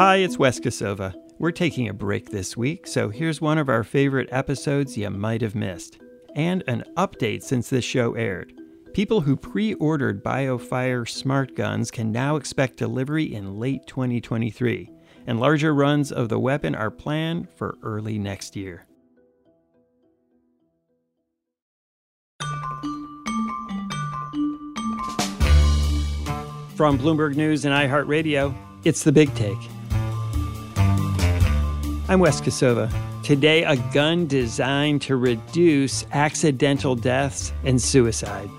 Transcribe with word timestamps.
Hi, 0.00 0.16
it's 0.16 0.38
Wes 0.38 0.58
Kosova. 0.58 1.14
We're 1.38 1.50
taking 1.50 1.86
a 1.86 1.92
break 1.92 2.30
this 2.30 2.56
week, 2.56 2.86
so 2.86 3.10
here's 3.10 3.42
one 3.42 3.58
of 3.58 3.68
our 3.68 3.84
favorite 3.84 4.30
episodes 4.32 4.96
you 4.96 5.10
might 5.10 5.42
have 5.42 5.54
missed, 5.54 5.98
and 6.34 6.64
an 6.66 6.84
update 6.96 7.42
since 7.42 7.68
this 7.68 7.84
show 7.84 8.14
aired. 8.14 8.54
People 8.94 9.20
who 9.20 9.36
pre 9.36 9.74
ordered 9.74 10.24
BioFire 10.24 11.06
smart 11.06 11.54
guns 11.54 11.90
can 11.90 12.10
now 12.10 12.36
expect 12.36 12.78
delivery 12.78 13.24
in 13.34 13.60
late 13.60 13.86
2023, 13.86 14.90
and 15.26 15.38
larger 15.38 15.74
runs 15.74 16.10
of 16.10 16.30
the 16.30 16.38
weapon 16.38 16.74
are 16.74 16.90
planned 16.90 17.50
for 17.50 17.76
early 17.82 18.18
next 18.18 18.56
year. 18.56 18.86
From 26.74 26.98
Bloomberg 26.98 27.36
News 27.36 27.66
and 27.66 27.74
iHeartRadio, 27.74 28.56
it's 28.84 29.04
the 29.04 29.12
big 29.12 29.34
take. 29.34 29.58
I'm 32.10 32.18
Wes 32.18 32.40
Kosova. 32.40 32.92
Today, 33.22 33.62
a 33.62 33.76
gun 33.94 34.26
designed 34.26 35.00
to 35.02 35.14
reduce 35.14 36.04
accidental 36.10 36.96
deaths 36.96 37.52
and 37.62 37.80
suicide. 37.80 38.50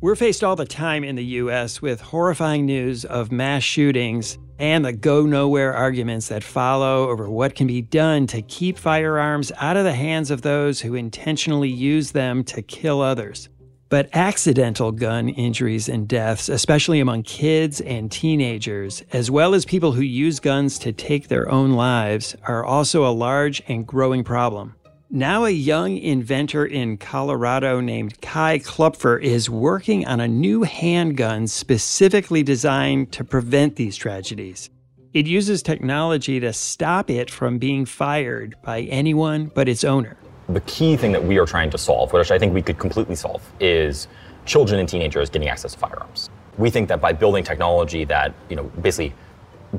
We're 0.00 0.16
faced 0.16 0.42
all 0.42 0.56
the 0.56 0.66
time 0.66 1.04
in 1.04 1.14
the 1.14 1.24
U.S. 1.24 1.80
with 1.80 2.00
horrifying 2.00 2.66
news 2.66 3.04
of 3.04 3.30
mass 3.30 3.62
shootings 3.62 4.38
and 4.58 4.84
the 4.84 4.92
go 4.92 5.24
nowhere 5.24 5.72
arguments 5.72 6.26
that 6.30 6.42
follow 6.42 7.08
over 7.08 7.30
what 7.30 7.54
can 7.54 7.68
be 7.68 7.80
done 7.80 8.26
to 8.26 8.42
keep 8.42 8.76
firearms 8.76 9.52
out 9.58 9.76
of 9.76 9.84
the 9.84 9.94
hands 9.94 10.32
of 10.32 10.42
those 10.42 10.80
who 10.80 10.96
intentionally 10.96 11.68
use 11.68 12.10
them 12.10 12.42
to 12.42 12.60
kill 12.60 13.00
others. 13.00 13.48
But 13.90 14.08
accidental 14.12 14.92
gun 14.92 15.28
injuries 15.30 15.88
and 15.88 16.06
deaths, 16.06 16.48
especially 16.48 17.00
among 17.00 17.24
kids 17.24 17.80
and 17.80 18.08
teenagers, 18.08 19.02
as 19.12 19.32
well 19.32 19.52
as 19.52 19.64
people 19.64 19.90
who 19.90 20.02
use 20.02 20.38
guns 20.38 20.78
to 20.78 20.92
take 20.92 21.26
their 21.26 21.50
own 21.50 21.72
lives, 21.72 22.36
are 22.44 22.64
also 22.64 23.04
a 23.04 23.10
large 23.10 23.60
and 23.66 23.84
growing 23.84 24.22
problem. 24.22 24.76
Now, 25.10 25.44
a 25.44 25.50
young 25.50 25.96
inventor 25.96 26.64
in 26.64 26.98
Colorado 26.98 27.80
named 27.80 28.20
Kai 28.20 28.60
Kloepfer 28.60 29.20
is 29.20 29.50
working 29.50 30.06
on 30.06 30.20
a 30.20 30.28
new 30.28 30.62
handgun 30.62 31.48
specifically 31.48 32.44
designed 32.44 33.10
to 33.10 33.24
prevent 33.24 33.74
these 33.74 33.96
tragedies. 33.96 34.70
It 35.14 35.26
uses 35.26 35.64
technology 35.64 36.38
to 36.38 36.52
stop 36.52 37.10
it 37.10 37.28
from 37.28 37.58
being 37.58 37.86
fired 37.86 38.54
by 38.62 38.82
anyone 38.82 39.50
but 39.52 39.68
its 39.68 39.82
owner 39.82 40.16
the 40.52 40.60
key 40.62 40.96
thing 40.96 41.12
that 41.12 41.24
we 41.24 41.38
are 41.38 41.46
trying 41.46 41.70
to 41.70 41.78
solve, 41.78 42.12
which 42.12 42.30
I 42.30 42.38
think 42.38 42.52
we 42.54 42.62
could 42.62 42.78
completely 42.78 43.14
solve, 43.14 43.42
is 43.60 44.08
children 44.44 44.80
and 44.80 44.88
teenagers 44.88 45.30
getting 45.30 45.48
access 45.48 45.72
to 45.72 45.78
firearms. 45.78 46.28
We 46.58 46.70
think 46.70 46.88
that 46.88 47.00
by 47.00 47.12
building 47.12 47.44
technology 47.44 48.04
that, 48.04 48.34
you 48.48 48.56
know, 48.56 48.64
basically 48.82 49.14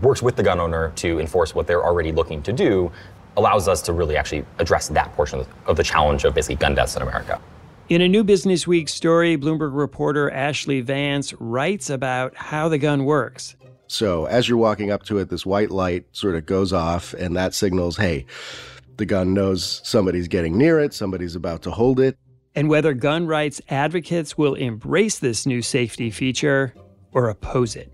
works 0.01 0.21
with 0.21 0.35
the 0.35 0.43
gun 0.43 0.59
owner 0.59 0.91
to 0.95 1.19
enforce 1.19 1.53
what 1.53 1.67
they're 1.67 1.83
already 1.83 2.11
looking 2.11 2.41
to 2.43 2.53
do, 2.53 2.91
allows 3.37 3.67
us 3.67 3.81
to 3.83 3.93
really 3.93 4.17
actually 4.17 4.45
address 4.59 4.87
that 4.89 5.13
portion 5.13 5.45
of 5.65 5.77
the 5.77 5.83
challenge 5.83 6.23
of 6.23 6.33
basically 6.33 6.55
gun 6.55 6.75
deaths 6.75 6.95
in 6.95 7.01
America. 7.01 7.39
In 7.89 8.01
a 8.01 8.07
new 8.07 8.23
Business 8.23 8.65
Week 8.65 8.87
story, 8.87 9.37
Bloomberg 9.37 9.75
reporter 9.75 10.31
Ashlee 10.31 10.83
Vance 10.83 11.33
writes 11.39 11.89
about 11.89 12.35
how 12.35 12.69
the 12.69 12.77
gun 12.77 13.03
works. 13.03 13.55
So, 13.87 14.25
as 14.25 14.47
you're 14.47 14.57
walking 14.57 14.91
up 14.91 15.03
to 15.03 15.17
it, 15.17 15.29
this 15.29 15.45
white 15.45 15.69
light 15.69 16.05
sort 16.13 16.35
of 16.35 16.45
goes 16.45 16.71
off, 16.71 17.13
and 17.13 17.35
that 17.35 17.53
signals, 17.53 17.97
hey, 17.97 18.25
the 19.01 19.05
gun 19.07 19.33
knows 19.33 19.81
somebody's 19.83 20.27
getting 20.27 20.55
near 20.55 20.79
it, 20.79 20.93
somebody's 20.93 21.35
about 21.35 21.63
to 21.63 21.71
hold 21.71 21.99
it. 21.99 22.19
And 22.53 22.69
whether 22.69 22.93
gun 22.93 23.25
rights 23.25 23.59
advocates 23.67 24.37
will 24.37 24.53
embrace 24.53 25.17
this 25.17 25.47
new 25.47 25.63
safety 25.63 26.11
feature 26.11 26.75
or 27.11 27.27
oppose 27.27 27.75
it. 27.75 27.91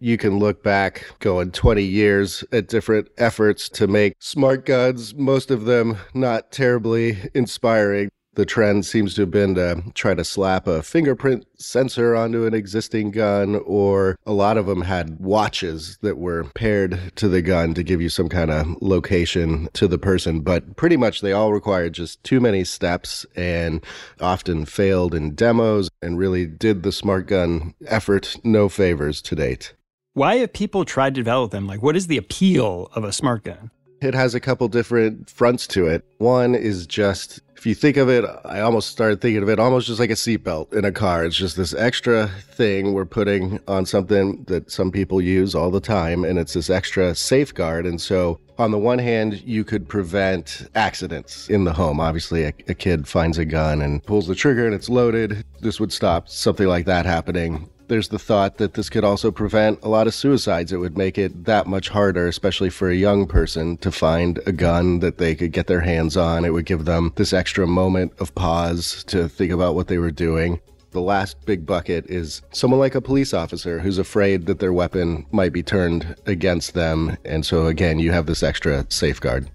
You 0.00 0.16
can 0.16 0.38
look 0.38 0.62
back 0.62 1.04
going 1.18 1.50
20 1.50 1.82
years 1.82 2.42
at 2.50 2.68
different 2.68 3.08
efforts 3.18 3.68
to 3.70 3.86
make 3.86 4.14
smart 4.20 4.64
guns, 4.64 5.14
most 5.16 5.50
of 5.50 5.66
them 5.66 5.98
not 6.14 6.50
terribly 6.50 7.18
inspiring. 7.34 8.08
The 8.34 8.44
trend 8.44 8.84
seems 8.84 9.14
to 9.14 9.22
have 9.22 9.30
been 9.30 9.54
to 9.54 9.82
try 9.94 10.14
to 10.14 10.24
slap 10.24 10.66
a 10.66 10.82
fingerprint 10.82 11.46
sensor 11.56 12.16
onto 12.16 12.46
an 12.46 12.54
existing 12.54 13.12
gun, 13.12 13.56
or 13.64 14.18
a 14.26 14.32
lot 14.32 14.56
of 14.56 14.66
them 14.66 14.82
had 14.82 15.20
watches 15.20 15.98
that 16.02 16.18
were 16.18 16.44
paired 16.54 17.12
to 17.16 17.28
the 17.28 17.42
gun 17.42 17.74
to 17.74 17.84
give 17.84 18.00
you 18.00 18.08
some 18.08 18.28
kind 18.28 18.50
of 18.50 18.66
location 18.80 19.68
to 19.74 19.86
the 19.86 19.98
person. 19.98 20.40
But 20.40 20.74
pretty 20.76 20.96
much 20.96 21.20
they 21.20 21.32
all 21.32 21.52
required 21.52 21.92
just 21.92 22.22
too 22.24 22.40
many 22.40 22.64
steps 22.64 23.24
and 23.36 23.84
often 24.20 24.64
failed 24.64 25.14
in 25.14 25.34
demos 25.34 25.88
and 26.02 26.18
really 26.18 26.46
did 26.46 26.82
the 26.82 26.92
smart 26.92 27.28
gun 27.28 27.74
effort 27.86 28.36
no 28.42 28.68
favors 28.68 29.22
to 29.22 29.36
date. 29.36 29.74
Why 30.14 30.36
have 30.36 30.52
people 30.52 30.84
tried 30.84 31.14
to 31.14 31.20
develop 31.20 31.52
them? 31.52 31.66
Like, 31.66 31.82
what 31.82 31.96
is 31.96 32.08
the 32.08 32.16
appeal 32.16 32.88
of 32.94 33.04
a 33.04 33.12
smart 33.12 33.44
gun? 33.44 33.70
It 34.00 34.14
has 34.14 34.34
a 34.34 34.40
couple 34.40 34.68
different 34.68 35.30
fronts 35.30 35.66
to 35.68 35.86
it. 35.86 36.04
One 36.18 36.54
is 36.54 36.86
just 36.86 37.40
if 37.56 37.66
you 37.66 37.74
think 37.74 37.96
of 37.96 38.08
it, 38.08 38.24
I 38.44 38.60
almost 38.60 38.90
started 38.90 39.20
thinking 39.20 39.42
of 39.42 39.48
it 39.48 39.58
almost 39.58 39.86
just 39.86 40.00
like 40.00 40.10
a 40.10 40.14
seatbelt 40.14 40.72
in 40.72 40.84
a 40.84 40.92
car. 40.92 41.24
It's 41.24 41.36
just 41.36 41.56
this 41.56 41.72
extra 41.74 42.28
thing 42.50 42.92
we're 42.92 43.04
putting 43.04 43.60
on 43.66 43.86
something 43.86 44.44
that 44.44 44.70
some 44.70 44.90
people 44.90 45.20
use 45.20 45.54
all 45.54 45.70
the 45.70 45.80
time, 45.80 46.24
and 46.24 46.38
it's 46.38 46.54
this 46.54 46.70
extra 46.70 47.14
safeguard. 47.14 47.86
And 47.86 48.00
so, 48.00 48.38
on 48.58 48.70
the 48.70 48.78
one 48.78 48.98
hand, 48.98 49.42
you 49.42 49.64
could 49.64 49.88
prevent 49.88 50.68
accidents 50.74 51.48
in 51.48 51.64
the 51.64 51.72
home. 51.72 52.00
Obviously, 52.00 52.44
a, 52.44 52.52
a 52.68 52.74
kid 52.74 53.08
finds 53.08 53.38
a 53.38 53.44
gun 53.44 53.82
and 53.82 54.04
pulls 54.04 54.26
the 54.26 54.34
trigger 54.34 54.66
and 54.66 54.74
it's 54.74 54.88
loaded. 54.88 55.44
This 55.60 55.80
would 55.80 55.92
stop 55.92 56.28
something 56.28 56.66
like 56.66 56.86
that 56.86 57.06
happening 57.06 57.68
there's 57.88 58.08
the 58.08 58.18
thought 58.18 58.58
that 58.58 58.74
this 58.74 58.88
could 58.88 59.04
also 59.04 59.30
prevent 59.30 59.82
a 59.82 59.88
lot 59.88 60.06
of 60.06 60.14
suicides. 60.14 60.72
It 60.72 60.78
would 60.78 60.96
make 60.96 61.18
it 61.18 61.44
that 61.44 61.66
much 61.66 61.88
harder, 61.88 62.26
especially 62.26 62.70
for 62.70 62.88
a 62.88 62.94
young 62.94 63.26
person, 63.26 63.76
to 63.78 63.90
find 63.90 64.40
a 64.46 64.52
gun 64.52 65.00
that 65.00 65.18
they 65.18 65.34
could 65.34 65.52
get 65.52 65.66
their 65.66 65.80
hands 65.80 66.16
on. 66.16 66.44
It 66.44 66.52
would 66.52 66.66
give 66.66 66.84
them 66.84 67.12
this 67.16 67.32
extra 67.32 67.66
moment 67.66 68.12
of 68.18 68.34
pause 68.34 69.04
to 69.04 69.28
think 69.28 69.52
about 69.52 69.74
what 69.74 69.88
they 69.88 69.98
were 69.98 70.10
doing. 70.10 70.60
The 70.92 71.00
last 71.00 71.44
big 71.44 71.66
bucket 71.66 72.06
is 72.08 72.40
someone 72.52 72.78
like 72.78 72.94
a 72.94 73.00
police 73.00 73.34
officer 73.34 73.80
who's 73.80 73.98
afraid 73.98 74.46
that 74.46 74.60
their 74.60 74.72
weapon 74.72 75.26
might 75.32 75.52
be 75.52 75.62
turned 75.62 76.14
against 76.26 76.74
them. 76.74 77.16
And 77.24 77.44
so, 77.44 77.66
again, 77.66 77.98
you 77.98 78.12
have 78.12 78.26
this 78.26 78.42
extra 78.42 78.86
safeguard. 78.90 79.50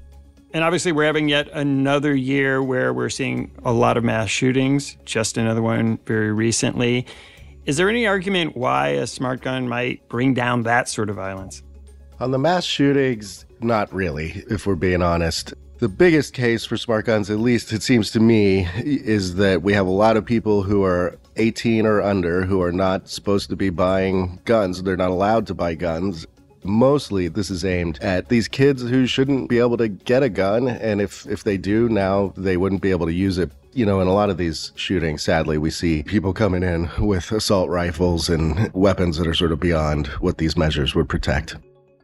And 0.51 0.63
obviously, 0.63 0.91
we're 0.91 1.05
having 1.05 1.29
yet 1.29 1.47
another 1.53 2.13
year 2.15 2.61
where 2.61 2.91
we're 2.91 3.09
seeing 3.09 3.51
a 3.63 3.71
lot 3.71 3.97
of 3.97 4.03
mass 4.03 4.29
shootings, 4.29 4.97
just 5.05 5.37
another 5.37 5.61
one 5.61 5.99
very 6.05 6.33
recently. 6.33 7.05
Is 7.69 7.77
there 7.77 7.88
any 7.88 8.07
argument 8.07 8.57
why 8.57 8.88
a 8.88 9.06
smart 9.06 9.42
gun 9.42 9.69
might 9.69 10.10
bring 10.10 10.33
down 10.33 10.63
that 10.63 10.89
sort 10.89 11.07
of 11.07 11.18
violence? 11.18 11.62
On 12.19 12.31
the 12.31 12.39
mass 12.39 12.66
shootings, 12.66 13.45
not 13.62 13.94
really, 13.94 14.44
if 14.50 14.66
we're 14.66 14.74
being 14.74 15.04
honest. 15.04 15.54
The 15.77 15.88
biggest 15.88 16.33
case 16.33 16.66
for 16.66 16.77
smart 16.77 17.06
guns, 17.06 17.30
at 17.30 17.38
least 17.38 17.71
it 17.71 17.83
seems 17.83 18.10
to 18.13 18.19
me, 18.19 18.68
is 18.83 19.36
that 19.36 19.62
we 19.62 19.74
have 19.74 19.86
a 19.86 19.92
lot 19.92 20.18
of 20.18 20.25
people 20.25 20.63
who 20.63 20.83
are 20.83 21.16
18 21.36 21.86
or 21.86 22.01
under 22.01 22.44
who 22.44 22.60
are 22.60 22.71
not 22.71 23.07
supposed 23.07 23.51
to 23.51 23.56
be 23.56 23.69
buying 23.69 24.42
guns. 24.45 24.81
They're 24.81 24.98
not 24.98 25.12
allowed 25.12 25.45
to 25.45 25.54
buy 25.54 25.75
guns. 25.75 26.25
Mostly 26.63 27.27
this 27.27 27.51
is 27.51 27.63
aimed 27.63 28.00
at 28.01 28.30
these 28.30 28.48
kids 28.48 28.81
who 28.81 29.06
shouldn't 29.06 29.48
be 29.48 29.60
able 29.60 29.77
to 29.77 29.89
get 29.89 30.24
a 30.24 30.30
gun. 30.30 30.68
And 30.68 31.01
if, 31.01 31.27
if 31.27 31.44
they 31.44 31.57
do 31.57 31.88
now, 31.88 32.33
they 32.36 32.57
wouldn't 32.57 32.81
be 32.81 32.89
able 32.89 33.06
to 33.06 33.13
use 33.13 33.38
it 33.38 33.51
you 33.74 33.86
know, 33.86 34.01
in 34.01 34.07
a 34.07 34.13
lot 34.13 34.30
of 34.30 34.38
these 34.38 34.71
shootings, 34.75 35.24
sadly, 35.24 35.57
we 35.57 35.69
see 35.69 36.04
people 36.04 36.33
coming 36.33 36.63
in 36.63 36.89
with 37.00 37.31
assault 37.31 37.69
rifles 37.69 38.30
and 38.30 38.71
weapons 38.74 39.18
that 39.18 39.27
are 39.27 39.33
sort 39.33 39.51
of 39.51 39.60
beyond 39.60 40.07
what 40.19 40.38
these 40.38 40.57
measures 40.57 40.95
would 40.95 41.10
protect. 41.10 41.56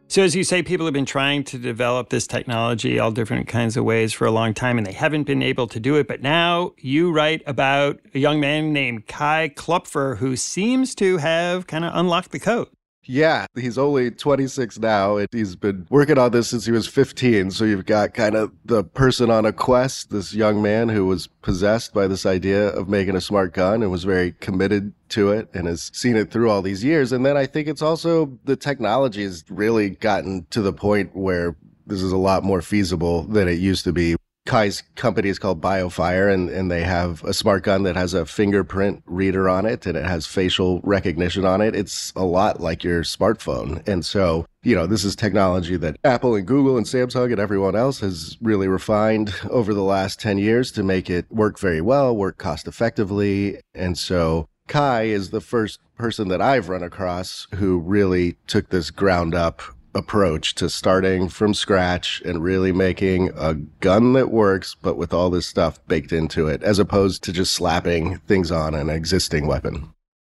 So, 0.08 0.22
as 0.22 0.36
you 0.36 0.44
say, 0.44 0.62
people 0.62 0.86
have 0.86 0.92
been 0.92 1.04
trying 1.04 1.42
to 1.44 1.58
develop 1.58 2.10
this 2.10 2.28
technology 2.28 3.00
all 3.00 3.10
different 3.10 3.48
kinds 3.48 3.76
of 3.76 3.84
ways 3.84 4.12
for 4.12 4.24
a 4.24 4.30
long 4.30 4.54
time, 4.54 4.78
and 4.78 4.86
they 4.86 4.92
haven't 4.92 5.24
been 5.24 5.42
able 5.42 5.66
to 5.66 5.80
do 5.80 5.96
it. 5.96 6.06
But 6.06 6.22
now 6.22 6.74
you 6.78 7.10
write 7.10 7.42
about 7.44 7.98
a 8.14 8.20
young 8.20 8.38
man 8.38 8.72
named 8.72 9.08
Kai 9.08 9.52
Kloepfer 9.56 10.18
who 10.18 10.36
seems 10.36 10.94
to 10.96 11.16
have 11.16 11.66
kind 11.66 11.84
of 11.84 11.90
unlocked 11.92 12.30
the 12.30 12.38
code. 12.38 12.68
Yeah, 13.08 13.46
he's 13.54 13.78
only 13.78 14.10
26 14.10 14.78
now, 14.80 15.16
and 15.16 15.28
he's 15.30 15.54
been 15.54 15.86
working 15.90 16.18
on 16.18 16.32
this 16.32 16.48
since 16.48 16.66
he 16.66 16.72
was 16.72 16.88
15. 16.88 17.52
So 17.52 17.64
you've 17.64 17.86
got 17.86 18.14
kind 18.14 18.34
of 18.34 18.52
the 18.64 18.82
person 18.82 19.30
on 19.30 19.46
a 19.46 19.52
quest, 19.52 20.10
this 20.10 20.34
young 20.34 20.60
man 20.60 20.88
who 20.88 21.06
was 21.06 21.28
possessed 21.42 21.94
by 21.94 22.08
this 22.08 22.26
idea 22.26 22.68
of 22.68 22.88
making 22.88 23.14
a 23.14 23.20
smart 23.20 23.54
gun 23.54 23.82
and 23.82 23.90
was 23.90 24.04
very 24.04 24.32
committed 24.32 24.92
to 25.10 25.30
it 25.30 25.48
and 25.54 25.66
has 25.66 25.90
seen 25.94 26.16
it 26.16 26.30
through 26.30 26.50
all 26.50 26.62
these 26.62 26.82
years. 26.82 27.12
And 27.12 27.24
then 27.24 27.36
I 27.36 27.46
think 27.46 27.68
it's 27.68 27.82
also 27.82 28.38
the 28.44 28.56
technology 28.56 29.22
has 29.22 29.44
really 29.48 29.90
gotten 29.90 30.46
to 30.50 30.60
the 30.60 30.72
point 30.72 31.14
where 31.14 31.56
this 31.86 32.02
is 32.02 32.12
a 32.12 32.16
lot 32.16 32.42
more 32.42 32.62
feasible 32.62 33.22
than 33.22 33.46
it 33.46 33.60
used 33.60 33.84
to 33.84 33.92
be. 33.92 34.16
Kai's 34.46 34.82
company 34.94 35.28
is 35.28 35.38
called 35.38 35.60
BioFire, 35.60 36.32
and, 36.32 36.48
and 36.48 36.70
they 36.70 36.82
have 36.82 37.22
a 37.24 37.34
smart 37.34 37.64
gun 37.64 37.82
that 37.82 37.96
has 37.96 38.14
a 38.14 38.24
fingerprint 38.24 39.02
reader 39.06 39.48
on 39.48 39.66
it 39.66 39.86
and 39.86 39.96
it 39.96 40.04
has 40.04 40.26
facial 40.26 40.80
recognition 40.84 41.44
on 41.44 41.60
it. 41.60 41.74
It's 41.74 42.12
a 42.16 42.24
lot 42.24 42.60
like 42.60 42.84
your 42.84 43.02
smartphone. 43.02 43.86
And 43.86 44.04
so, 44.06 44.46
you 44.62 44.74
know, 44.74 44.86
this 44.86 45.04
is 45.04 45.16
technology 45.16 45.76
that 45.76 45.96
Apple 46.04 46.34
and 46.36 46.46
Google 46.46 46.76
and 46.76 46.86
Samsung 46.86 47.32
and 47.32 47.40
everyone 47.40 47.76
else 47.76 48.00
has 48.00 48.38
really 48.40 48.68
refined 48.68 49.34
over 49.50 49.74
the 49.74 49.82
last 49.82 50.20
10 50.20 50.38
years 50.38 50.70
to 50.72 50.82
make 50.82 51.10
it 51.10 51.26
work 51.30 51.58
very 51.58 51.80
well, 51.80 52.16
work 52.16 52.38
cost 52.38 52.68
effectively. 52.68 53.58
And 53.74 53.98
so 53.98 54.48
Kai 54.68 55.02
is 55.02 55.30
the 55.30 55.40
first 55.40 55.80
person 55.96 56.28
that 56.28 56.40
I've 56.40 56.68
run 56.68 56.82
across 56.82 57.46
who 57.54 57.78
really 57.78 58.36
took 58.46 58.68
this 58.68 58.90
ground 58.90 59.34
up 59.34 59.62
approach 59.96 60.54
to 60.56 60.68
starting 60.68 61.28
from 61.28 61.54
scratch 61.54 62.22
and 62.24 62.42
really 62.42 62.72
making 62.72 63.30
a 63.36 63.54
gun 63.54 64.12
that 64.12 64.30
works, 64.30 64.76
but 64.80 64.96
with 64.96 65.12
all 65.12 65.30
this 65.30 65.46
stuff 65.46 65.78
baked 65.88 66.12
into 66.12 66.46
it, 66.46 66.62
as 66.62 66.78
opposed 66.78 67.24
to 67.24 67.32
just 67.32 67.52
slapping 67.52 68.18
things 68.18 68.52
on 68.52 68.74
an 68.74 68.90
existing 68.90 69.46
weapon. 69.46 69.92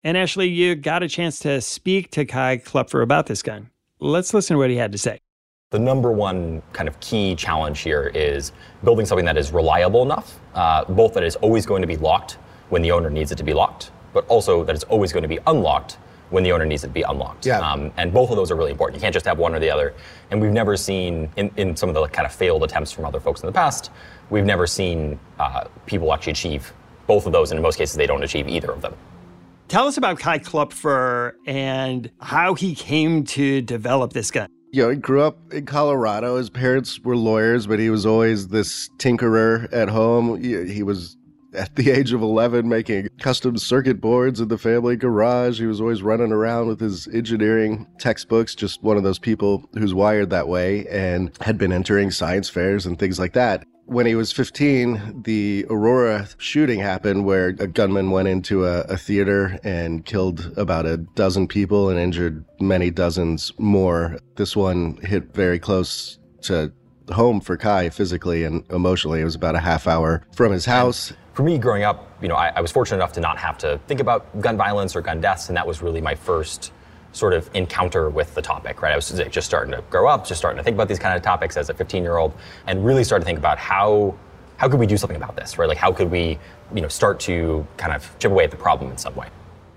And 0.03 0.15
Ashlee, 0.15 0.53
you 0.53 0.75
got 0.75 1.03
a 1.03 1.09
chance 1.09 1.39
to 1.39 1.59
speak 1.59 2.11
to 2.11 2.23
Kai 2.23 2.59
Kloepfer 2.59 3.03
about 3.03 3.25
this 3.25 3.41
gun. 3.41 3.69
Let's 3.99 4.33
listen 4.33 4.53
to 4.53 4.59
what 4.59 4.69
he 4.69 4.77
had 4.77 4.91
to 4.93 4.97
say. 4.97 5.19
The 5.71 5.79
number 5.79 6.13
one 6.13 6.61
kind 6.71 6.87
of 6.87 6.97
key 7.01 7.35
challenge 7.35 7.81
here 7.81 8.09
is 8.13 8.53
building 8.85 9.05
something 9.05 9.25
that 9.25 9.37
is 9.37 9.51
reliable 9.51 10.03
enough, 10.03 10.39
uh, 10.53 10.85
both 10.85 11.13
that 11.15 11.23
is 11.23 11.35
always 11.37 11.65
going 11.65 11.81
to 11.81 11.87
be 11.87 11.97
locked 11.97 12.37
when 12.69 12.81
the 12.81 12.91
owner 12.91 13.09
needs 13.09 13.33
it 13.33 13.37
to 13.39 13.43
be 13.43 13.53
locked, 13.53 13.91
but 14.13 14.25
also 14.27 14.63
that 14.63 14.75
it's 14.75 14.85
always 14.85 15.11
going 15.11 15.23
to 15.23 15.27
be 15.27 15.39
unlocked 15.47 15.97
when 16.29 16.43
the 16.43 16.51
owner 16.51 16.65
needs 16.65 16.83
it 16.83 16.87
to 16.87 16.93
be 16.93 17.03
unlocked. 17.03 17.45
Yeah. 17.45 17.59
Um, 17.59 17.91
and 17.97 18.13
both 18.13 18.29
of 18.29 18.35
those 18.35 18.51
are 18.51 18.55
really 18.55 18.71
important. 18.71 18.95
You 18.95 19.01
can't 19.01 19.13
just 19.13 19.25
have 19.25 19.37
one 19.37 19.55
or 19.55 19.59
the 19.59 19.69
other. 19.69 19.93
And 20.31 20.41
we've 20.41 20.51
never 20.51 20.75
seen, 20.75 21.29
in, 21.37 21.51
in 21.55 21.75
some 21.75 21.89
of 21.89 21.95
the 21.95 22.05
kind 22.07 22.25
of 22.25 22.33
failed 22.33 22.63
attempts 22.63 22.91
from 22.91 23.05
other 23.05 23.19
folks 23.19 23.41
in 23.41 23.47
the 23.47 23.53
past, 23.53 23.91
we've 24.29 24.45
never 24.45 24.67
seen 24.67 25.19
uh, 25.39 25.65
people 25.85 26.13
actually 26.13 26.31
achieve 26.31 26.73
both 27.05 27.25
of 27.25 27.31
those. 27.31 27.51
And 27.51 27.57
in 27.57 27.63
most 27.63 27.77
cases, 27.77 27.95
they 27.95 28.07
don't 28.07 28.23
achieve 28.23 28.47
either 28.47 28.71
of 28.71 28.81
them. 28.81 28.93
Tell 29.67 29.87
us 29.87 29.97
about 29.97 30.19
Kai 30.19 30.39
Kloepfer 30.39 31.33
and 31.45 32.09
how 32.21 32.53
he 32.53 32.73
came 32.73 33.25
to 33.25 33.61
develop 33.61 34.13
this 34.13 34.31
gun. 34.31 34.47
You 34.71 34.83
know, 34.83 34.89
he 34.91 34.97
grew 34.97 35.21
up 35.21 35.37
in 35.53 35.65
Colorado. 35.65 36.37
His 36.37 36.49
parents 36.49 36.99
were 36.99 37.17
lawyers, 37.17 37.67
but 37.67 37.79
he 37.79 37.89
was 37.89 38.05
always 38.05 38.49
this 38.49 38.89
tinkerer 38.97 39.71
at 39.73 39.89
home. 39.89 40.41
He, 40.41 40.73
he 40.73 40.83
was 40.83 41.16
at 41.57 41.75
the 41.75 41.91
age 41.91 42.13
of 42.13 42.21
11 42.21 42.67
making 42.69 43.09
custom 43.19 43.57
circuit 43.57 43.99
boards 43.99 44.39
in 44.39 44.47
the 44.47 44.57
family 44.57 44.95
garage. 44.95 45.59
He 45.59 45.65
was 45.65 45.81
always 45.81 46.01
running 46.01 46.31
around 46.31 46.67
with 46.67 46.79
his 46.79 47.07
engineering 47.07 47.87
textbooks, 47.97 48.55
just 48.55 48.83
one 48.83 48.97
of 48.97 49.03
those 49.03 49.19
people 49.19 49.67
who's 49.73 49.93
wired 49.93 50.29
that 50.29 50.47
way 50.47 50.87
and 50.87 51.31
had 51.41 51.57
been 51.57 51.73
entering 51.73 52.11
science 52.11 52.49
fairs 52.49 52.85
and 52.85 52.97
things 52.97 53.19
like 53.19 53.33
that. 53.33 53.65
When 53.85 54.05
he 54.05 54.15
was 54.15 54.33
15, 54.33 55.23
the 55.23 55.65
Aurora 55.69 56.27
shooting 56.37 56.81
happened 56.81 57.25
where 57.25 57.49
a 57.59 57.67
gunman 57.67 58.11
went 58.11 58.27
into 58.27 58.65
a, 58.65 58.81
a 58.81 58.97
theater 58.97 59.57
and 59.63 60.05
killed 60.05 60.53
about 60.57 60.85
a 60.85 60.97
dozen 60.97 61.47
people 61.47 61.89
and 61.89 61.97
injured 61.97 62.43
many 62.59 62.91
dozens 62.91 63.53
more. 63.57 64.17
This 64.35 64.57
one 64.57 64.97
hit 64.97 65.33
very 65.33 65.57
close 65.57 66.19
to 66.41 66.73
home 67.11 67.39
for 67.39 67.57
Kai 67.57 67.89
physically 67.89 68.43
and 68.43 68.63
emotionally. 68.69 69.21
It 69.21 69.25
was 69.25 69.35
about 69.35 69.55
a 69.55 69.59
half 69.59 69.87
hour 69.87 70.23
from 70.31 70.51
his 70.51 70.65
house 70.65 71.13
for 71.37 71.43
me 71.43 71.59
growing 71.59 71.83
up, 71.83 72.11
you 72.19 72.27
know, 72.27 72.33
I, 72.33 72.47
I, 72.55 72.61
was 72.61 72.71
fortunate 72.71 72.97
enough 72.97 73.13
to 73.13 73.19
not 73.19 73.37
have 73.37 73.59
to 73.59 73.79
think 73.85 73.99
about 73.99 74.41
gun 74.41 74.57
violence 74.57 74.95
or 74.95 75.03
gun 75.03 75.21
deaths, 75.21 75.49
and 75.49 75.55
that 75.55 75.67
was 75.67 75.83
really 75.83 76.01
my 76.01 76.15
first 76.15 76.73
sort 77.11 77.33
of 77.33 77.47
encounter 77.53 78.09
with 78.09 78.33
the 78.33 78.41
topic, 78.41 78.81
right? 78.81 78.91
I 78.91 78.95
was 78.95 79.11
just 79.29 79.45
starting 79.45 79.71
to 79.75 79.83
grow 79.91 80.07
up, 80.07 80.25
just 80.25 80.39
starting 80.39 80.57
to 80.57 80.63
think 80.63 80.73
about 80.73 80.87
these 80.87 80.97
kind 80.97 81.15
of 81.15 81.21
topics 81.21 81.55
as 81.55 81.69
a 81.69 81.75
15 81.75 82.01
year 82.01 82.17
old, 82.17 82.33
and 82.65 82.83
really 82.83 83.03
started 83.03 83.21
to 83.21 83.25
think 83.27 83.37
about 83.37 83.59
how 83.59 84.15
how 84.57 84.67
could 84.67 84.79
we 84.79 84.87
do 84.87 84.97
something 84.97 85.15
about 85.15 85.35
this, 85.35 85.59
right? 85.59 85.69
Like 85.69 85.77
how 85.77 85.91
could 85.91 86.09
we, 86.09 86.39
you 86.73 86.81
know, 86.81 86.87
start 86.87 87.19
to 87.21 87.67
kind 87.77 87.93
of 87.93 88.17
chip 88.17 88.31
away 88.31 88.43
at 88.43 88.49
the 88.49 88.57
problem 88.57 88.89
in 88.89 88.97
some 88.97 89.13
way. 89.13 89.27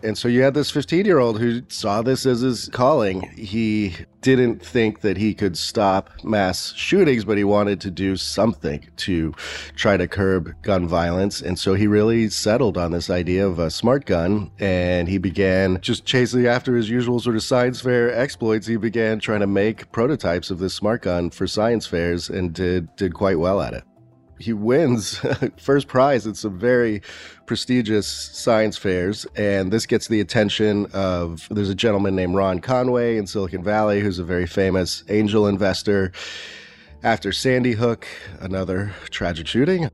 And 0.02 0.16
so 0.16 0.28
you 0.28 0.42
had 0.42 0.54
this 0.54 0.70
15 0.70 1.04
year 1.04 1.18
old 1.18 1.40
who 1.40 1.62
saw 1.68 2.02
this 2.02 2.26
as 2.26 2.40
his 2.40 2.68
calling. 2.68 3.22
He 3.36 3.94
didn't 4.20 4.64
think 4.64 5.00
that 5.00 5.16
he 5.16 5.34
could 5.34 5.56
stop 5.56 6.10
mass 6.24 6.72
shootings, 6.74 7.24
but 7.24 7.38
he 7.38 7.44
wanted 7.44 7.80
to 7.82 7.90
do 7.90 8.16
something 8.16 8.86
to 8.96 9.32
try 9.76 9.96
to 9.96 10.06
curb 10.06 10.54
gun 10.62 10.86
violence. 10.86 11.40
And 11.40 11.58
so 11.58 11.74
he 11.74 11.86
really 11.86 12.28
settled 12.28 12.76
on 12.76 12.92
this 12.92 13.10
idea 13.10 13.46
of 13.46 13.58
a 13.58 13.70
smart 13.70 14.06
gun 14.06 14.50
and 14.58 15.08
he 15.08 15.18
began 15.18 15.80
just 15.80 16.04
chasing 16.04 16.46
after 16.46 16.76
his 16.76 16.88
usual 16.88 17.20
sort 17.20 17.36
of 17.36 17.42
science 17.42 17.80
fair 17.80 18.14
exploits. 18.14 18.66
He 18.66 18.76
began 18.76 19.18
trying 19.20 19.40
to 19.40 19.46
make 19.46 19.90
prototypes 19.92 20.50
of 20.50 20.58
this 20.58 20.74
smart 20.74 21.02
gun 21.02 21.30
for 21.30 21.46
science 21.46 21.86
fairs 21.86 22.28
and 22.28 22.52
did, 22.52 22.94
did 22.96 23.14
quite 23.14 23.38
well 23.38 23.60
at 23.60 23.74
it 23.74 23.84
he 24.40 24.52
wins 24.52 25.20
first 25.58 25.86
prize 25.86 26.26
at 26.26 26.36
some 26.36 26.58
very 26.58 27.02
prestigious 27.50 28.06
science 28.06 28.76
fairs 28.76 29.26
and 29.34 29.72
this 29.72 29.84
gets 29.84 30.06
the 30.06 30.20
attention 30.20 30.86
of 30.92 31.48
there's 31.50 31.68
a 31.68 31.74
gentleman 31.74 32.14
named 32.14 32.32
ron 32.32 32.60
conway 32.60 33.16
in 33.16 33.26
silicon 33.26 33.60
valley 33.60 33.98
who's 33.98 34.20
a 34.20 34.24
very 34.24 34.46
famous 34.46 35.02
angel 35.08 35.48
investor. 35.48 36.12
After 37.02 37.32
sandy 37.32 37.72
hook 37.72 38.06
another 38.38 38.94
tragic 39.10 39.48
shooting 39.48 39.90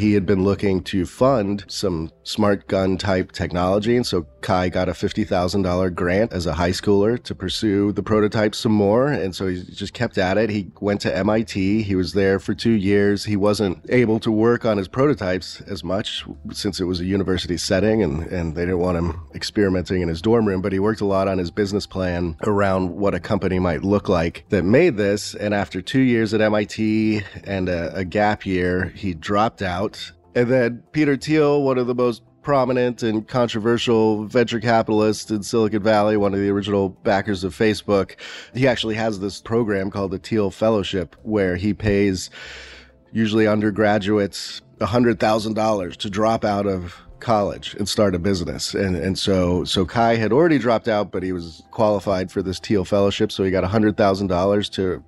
he 0.00 0.14
had 0.14 0.24
been 0.24 0.42
looking 0.42 0.82
to 0.84 1.04
fund 1.04 1.64
some 1.68 2.10
smart 2.22 2.66
gun 2.66 2.96
type 2.96 3.32
technology. 3.32 3.96
And 3.96 4.06
so 4.06 4.26
Kai 4.40 4.68
got 4.70 4.88
a 4.88 4.92
$50,000 4.92 5.94
grant 5.94 6.32
as 6.32 6.46
a 6.46 6.54
high 6.54 6.70
schooler 6.70 7.22
to 7.22 7.34
pursue 7.34 7.92
the 7.92 8.02
prototype 8.02 8.54
some 8.54 8.72
more. 8.72 9.08
And 9.08 9.34
so 9.34 9.48
he 9.48 9.62
just 9.62 9.92
kept 9.92 10.16
at 10.16 10.38
it. 10.38 10.48
He 10.48 10.70
went 10.80 11.00
to 11.02 11.14
MIT. 11.14 11.82
He 11.82 11.94
was 11.94 12.14
there 12.14 12.38
for 12.38 12.54
two 12.54 12.72
years. 12.72 13.24
He 13.24 13.36
wasn't 13.36 13.84
able 13.90 14.18
to 14.20 14.30
work 14.30 14.64
on 14.64 14.78
his 14.78 14.88
prototypes 14.88 15.60
as 15.62 15.84
much 15.84 16.24
since 16.52 16.80
it 16.80 16.84
was 16.84 17.00
a 17.00 17.04
university 17.04 17.58
setting 17.58 18.02
and, 18.02 18.26
and 18.28 18.54
they 18.54 18.62
didn't 18.62 18.78
want 18.78 18.96
him 18.96 19.20
experimenting 19.34 20.00
in 20.00 20.08
his 20.08 20.22
dorm 20.22 20.46
room. 20.46 20.62
But 20.62 20.72
he 20.72 20.78
worked 20.78 21.02
a 21.02 21.06
lot 21.06 21.28
on 21.28 21.38
his 21.38 21.50
business 21.50 21.86
plan 21.86 22.36
around 22.44 22.96
what 22.96 23.14
a 23.14 23.20
company 23.20 23.58
might 23.58 23.82
look 23.82 24.08
like 24.08 24.44
that 24.48 24.64
made 24.64 24.96
this. 24.96 25.34
And 25.34 25.52
after 25.52 25.82
two 25.82 26.00
years 26.00 26.32
at 26.32 26.40
MIT 26.40 27.22
and 27.44 27.68
a, 27.68 27.94
a 27.94 28.04
gap 28.04 28.46
year, 28.46 28.92
he 28.96 29.12
dropped 29.12 29.60
out. 29.60 29.89
And 30.34 30.48
then 30.48 30.82
Peter 30.92 31.16
Thiel, 31.16 31.62
one 31.62 31.78
of 31.78 31.86
the 31.86 31.94
most 31.94 32.22
prominent 32.42 33.02
and 33.02 33.26
controversial 33.28 34.24
venture 34.24 34.60
capitalist 34.60 35.30
in 35.30 35.42
Silicon 35.42 35.82
Valley, 35.82 36.16
one 36.16 36.32
of 36.32 36.40
the 36.40 36.48
original 36.48 36.88
backers 36.88 37.44
of 37.44 37.54
Facebook. 37.54 38.16
He 38.54 38.66
actually 38.66 38.94
has 38.94 39.20
this 39.20 39.40
program 39.40 39.90
called 39.90 40.12
the 40.12 40.18
Thiel 40.18 40.50
Fellowship 40.50 41.16
where 41.22 41.56
he 41.56 41.74
pays 41.74 42.30
usually 43.12 43.46
undergraduates 43.46 44.62
$100,000 44.78 45.96
to 45.96 46.10
drop 46.10 46.44
out 46.44 46.66
of 46.66 46.96
college 47.20 47.74
and 47.74 47.88
start 47.88 48.14
a 48.14 48.18
business. 48.18 48.74
And 48.74 48.96
and 48.96 49.18
so 49.18 49.64
so 49.64 49.84
Kai 49.84 50.16
had 50.16 50.32
already 50.32 50.58
dropped 50.58 50.88
out, 50.88 51.12
but 51.12 51.22
he 51.22 51.32
was 51.32 51.62
qualified 51.70 52.32
for 52.32 52.42
this 52.42 52.58
Thiel 52.58 52.84
Fellowship, 52.84 53.30
so 53.30 53.44
he 53.44 53.50
got 53.50 53.62
$100,000 53.62 54.70
to 54.72 55.04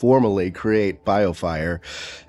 formally 0.00 0.50
create 0.50 1.04
BioFire 1.04 1.78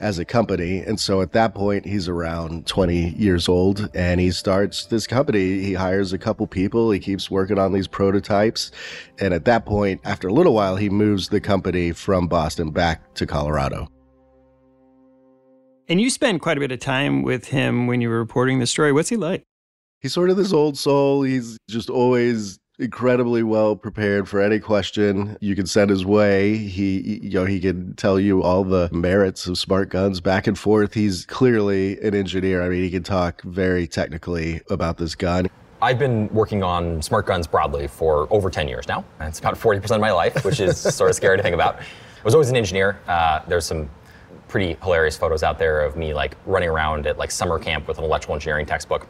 as 0.01 0.19
a 0.19 0.25
company. 0.25 0.79
And 0.79 0.99
so 0.99 1.21
at 1.21 1.31
that 1.31 1.55
point, 1.55 1.85
he's 1.85 2.09
around 2.09 2.67
20 2.67 3.11
years 3.11 3.47
old 3.47 3.89
and 3.95 4.19
he 4.19 4.29
starts 4.29 4.87
this 4.87 5.07
company. 5.07 5.61
He 5.61 5.73
hires 5.73 6.11
a 6.11 6.17
couple 6.17 6.45
people, 6.47 6.91
he 6.91 6.99
keeps 6.99 7.31
working 7.31 7.57
on 7.57 7.71
these 7.71 7.87
prototypes. 7.87 8.71
And 9.19 9.33
at 9.33 9.45
that 9.45 9.65
point, 9.65 10.01
after 10.03 10.27
a 10.27 10.33
little 10.33 10.53
while, 10.53 10.75
he 10.75 10.89
moves 10.89 11.29
the 11.29 11.39
company 11.39 11.93
from 11.93 12.27
Boston 12.27 12.71
back 12.71 13.13
to 13.13 13.25
Colorado. 13.25 13.87
And 15.87 16.01
you 16.01 16.09
spend 16.09 16.41
quite 16.41 16.57
a 16.57 16.59
bit 16.59 16.73
of 16.73 16.79
time 16.79 17.21
with 17.21 17.47
him 17.47 17.87
when 17.87 18.01
you 18.01 18.09
were 18.09 18.19
reporting 18.19 18.59
the 18.59 18.67
story. 18.67 18.91
What's 18.91 19.09
he 19.09 19.15
like? 19.15 19.43
He's 20.01 20.13
sort 20.13 20.29
of 20.29 20.35
this 20.35 20.51
old 20.51 20.77
soul. 20.77 21.21
He's 21.21 21.57
just 21.69 21.89
always 21.89 22.59
incredibly 22.81 23.43
well 23.43 23.75
prepared 23.75 24.27
for 24.27 24.41
any 24.41 24.59
question 24.59 25.37
you 25.39 25.55
can 25.55 25.67
send 25.67 25.89
his 25.89 26.03
way. 26.03 26.57
He, 26.57 27.19
you 27.21 27.29
know, 27.29 27.45
he 27.45 27.59
can 27.59 27.93
tell 27.95 28.19
you 28.19 28.41
all 28.41 28.63
the 28.63 28.89
merits 28.91 29.45
of 29.47 29.57
smart 29.57 29.89
guns 29.89 30.19
back 30.19 30.47
and 30.47 30.57
forth. 30.57 30.93
He's 30.93 31.25
clearly 31.25 31.99
an 32.01 32.15
engineer. 32.15 32.63
I 32.63 32.69
mean, 32.69 32.83
he 32.83 32.89
can 32.89 33.03
talk 33.03 33.41
very 33.43 33.87
technically 33.87 34.61
about 34.69 34.97
this 34.97 35.15
gun. 35.15 35.47
I've 35.81 35.99
been 35.99 36.27
working 36.29 36.63
on 36.63 37.01
smart 37.01 37.25
guns 37.25 37.47
broadly 37.47 37.87
for 37.87 38.27
over 38.31 38.49
10 38.49 38.67
years 38.67 38.87
now. 38.87 39.05
It's 39.21 39.39
about 39.39 39.55
40% 39.55 39.95
of 39.95 40.01
my 40.01 40.11
life, 40.11 40.43
which 40.43 40.59
is 40.59 40.77
sort 40.77 41.09
of 41.09 41.15
scary 41.15 41.37
to 41.37 41.43
think 41.43 41.55
about. 41.55 41.77
I 41.77 42.23
was 42.23 42.35
always 42.35 42.49
an 42.49 42.55
engineer. 42.55 42.99
Uh, 43.07 43.41
there's 43.47 43.65
some 43.65 43.89
pretty 44.51 44.75
hilarious 44.83 45.15
photos 45.15 45.43
out 45.43 45.57
there 45.57 45.79
of 45.79 45.95
me 45.95 46.13
like 46.13 46.35
running 46.45 46.67
around 46.67 47.07
at 47.07 47.17
like 47.17 47.31
summer 47.31 47.57
camp 47.57 47.87
with 47.87 47.97
an 47.97 48.03
electrical 48.03 48.35
engineering 48.35 48.65
textbook. 48.65 49.07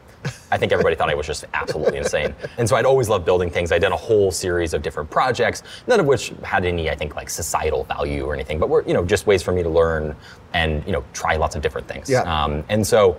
I 0.52 0.56
think 0.56 0.70
everybody 0.70 0.94
thought 0.94 1.10
I 1.10 1.16
was 1.16 1.26
just 1.26 1.46
absolutely 1.52 1.98
insane. 1.98 2.32
And 2.58 2.68
so 2.68 2.76
I'd 2.76 2.84
always 2.84 3.08
loved 3.08 3.24
building 3.24 3.50
things. 3.50 3.72
I'd 3.72 3.82
done 3.82 3.90
a 3.90 3.96
whole 3.96 4.30
series 4.30 4.72
of 4.72 4.82
different 4.82 5.10
projects, 5.10 5.64
none 5.88 5.98
of 5.98 6.06
which 6.06 6.32
had 6.44 6.64
any, 6.64 6.90
I 6.90 6.94
think, 6.94 7.16
like 7.16 7.28
societal 7.28 7.82
value 7.82 8.24
or 8.24 8.34
anything, 8.34 8.60
but 8.60 8.68
were, 8.68 8.84
you 8.86 8.94
know, 8.94 9.04
just 9.04 9.26
ways 9.26 9.42
for 9.42 9.50
me 9.50 9.64
to 9.64 9.68
learn 9.68 10.14
and, 10.54 10.86
you 10.86 10.92
know, 10.92 11.04
try 11.12 11.34
lots 11.34 11.56
of 11.56 11.62
different 11.62 11.88
things. 11.88 12.08
Yeah. 12.08 12.20
Um, 12.22 12.62
and 12.68 12.86
so 12.86 13.16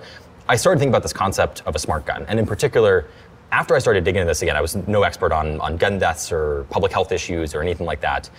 I 0.48 0.56
started 0.56 0.80
thinking 0.80 0.94
about 0.94 1.03
this 1.03 1.13
concept 1.13 1.62
of 1.65 1.75
a 1.75 1.80
smart 1.80 2.06
gun. 2.06 2.25
And 2.30 2.39
in 2.39 2.46
particular, 2.46 3.06
after 3.51 3.75
I 3.75 3.80
started 3.80 4.06
digging 4.06 4.22
into 4.22 4.30
this 4.30 4.42
again, 4.44 4.56
I 4.56 4.62
was 4.62 4.77
no 4.88 5.03
expert 5.03 5.34
on, 5.34 5.60
on 5.60 5.75
gun 5.75 6.00
deaths 6.00 6.32
or 6.32 6.65
public 6.70 6.94
health 6.94 7.12
issues 7.12 7.53
or 7.53 7.62
anything 7.62 7.86
like 7.86 8.00
that. 8.00 8.30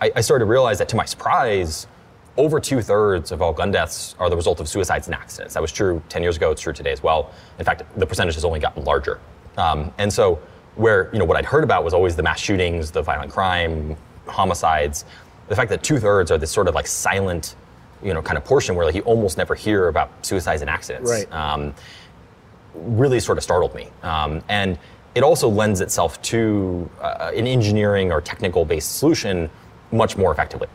I, 0.00 0.12
I 0.14 0.20
started 0.20 0.44
to 0.44 0.50
realize 0.50 0.78
that 0.78 0.88
to 0.90 0.96
my 0.96 1.04
surprise, 1.04 1.88
over 2.36 2.60
two 2.60 2.80
thirds 2.80 3.30
of 3.30 3.42
all 3.42 3.52
gun 3.52 3.70
deaths 3.70 4.14
are 4.18 4.30
the 4.30 4.36
result 4.36 4.60
of 4.60 4.68
suicides 4.68 5.06
and 5.06 5.14
accidents. 5.14 5.54
That 5.54 5.60
was 5.60 5.72
true 5.72 6.02
10 6.08 6.22
years 6.22 6.36
ago, 6.36 6.50
it's 6.50 6.62
true 6.62 6.72
today 6.72 6.92
as 6.92 7.02
well. 7.02 7.30
In 7.58 7.64
fact, 7.64 7.82
the 7.98 8.06
percentage 8.06 8.34
has 8.34 8.44
only 8.44 8.60
gotten 8.60 8.84
larger. 8.84 9.20
Um, 9.58 9.92
and 9.98 10.12
so, 10.12 10.40
where, 10.76 11.10
you 11.12 11.18
know, 11.18 11.26
what 11.26 11.36
I'd 11.36 11.44
heard 11.44 11.64
about 11.64 11.84
was 11.84 11.92
always 11.92 12.16
the 12.16 12.22
mass 12.22 12.40
shootings, 12.40 12.90
the 12.90 13.02
violent 13.02 13.30
crime, 13.30 13.96
homicides. 14.26 15.04
The 15.48 15.56
fact 15.56 15.68
that 15.68 15.82
two 15.82 15.98
thirds 15.98 16.30
are 16.30 16.38
this 16.38 16.50
sort 16.50 16.68
of 16.68 16.74
like 16.74 16.86
silent, 16.86 17.56
you 18.02 18.14
know, 18.14 18.22
kind 18.22 18.38
of 18.38 18.44
portion 18.44 18.74
where 18.74 18.86
like 18.86 18.94
you 18.94 19.02
almost 19.02 19.36
never 19.36 19.54
hear 19.54 19.88
about 19.88 20.10
suicides 20.24 20.62
and 20.62 20.70
accidents. 20.70 21.10
Right. 21.10 21.30
Um, 21.30 21.74
really 22.74 23.20
sort 23.20 23.36
of 23.36 23.44
startled 23.44 23.74
me. 23.74 23.88
Um, 24.02 24.42
and 24.48 24.78
it 25.14 25.22
also 25.22 25.48
lends 25.48 25.82
itself 25.82 26.20
to 26.22 26.88
uh, 27.02 27.32
an 27.34 27.46
engineering 27.46 28.10
or 28.10 28.22
technical 28.22 28.64
based 28.64 28.96
solution 28.96 29.50
much 29.90 30.16
more 30.16 30.32
effectively. 30.32 30.68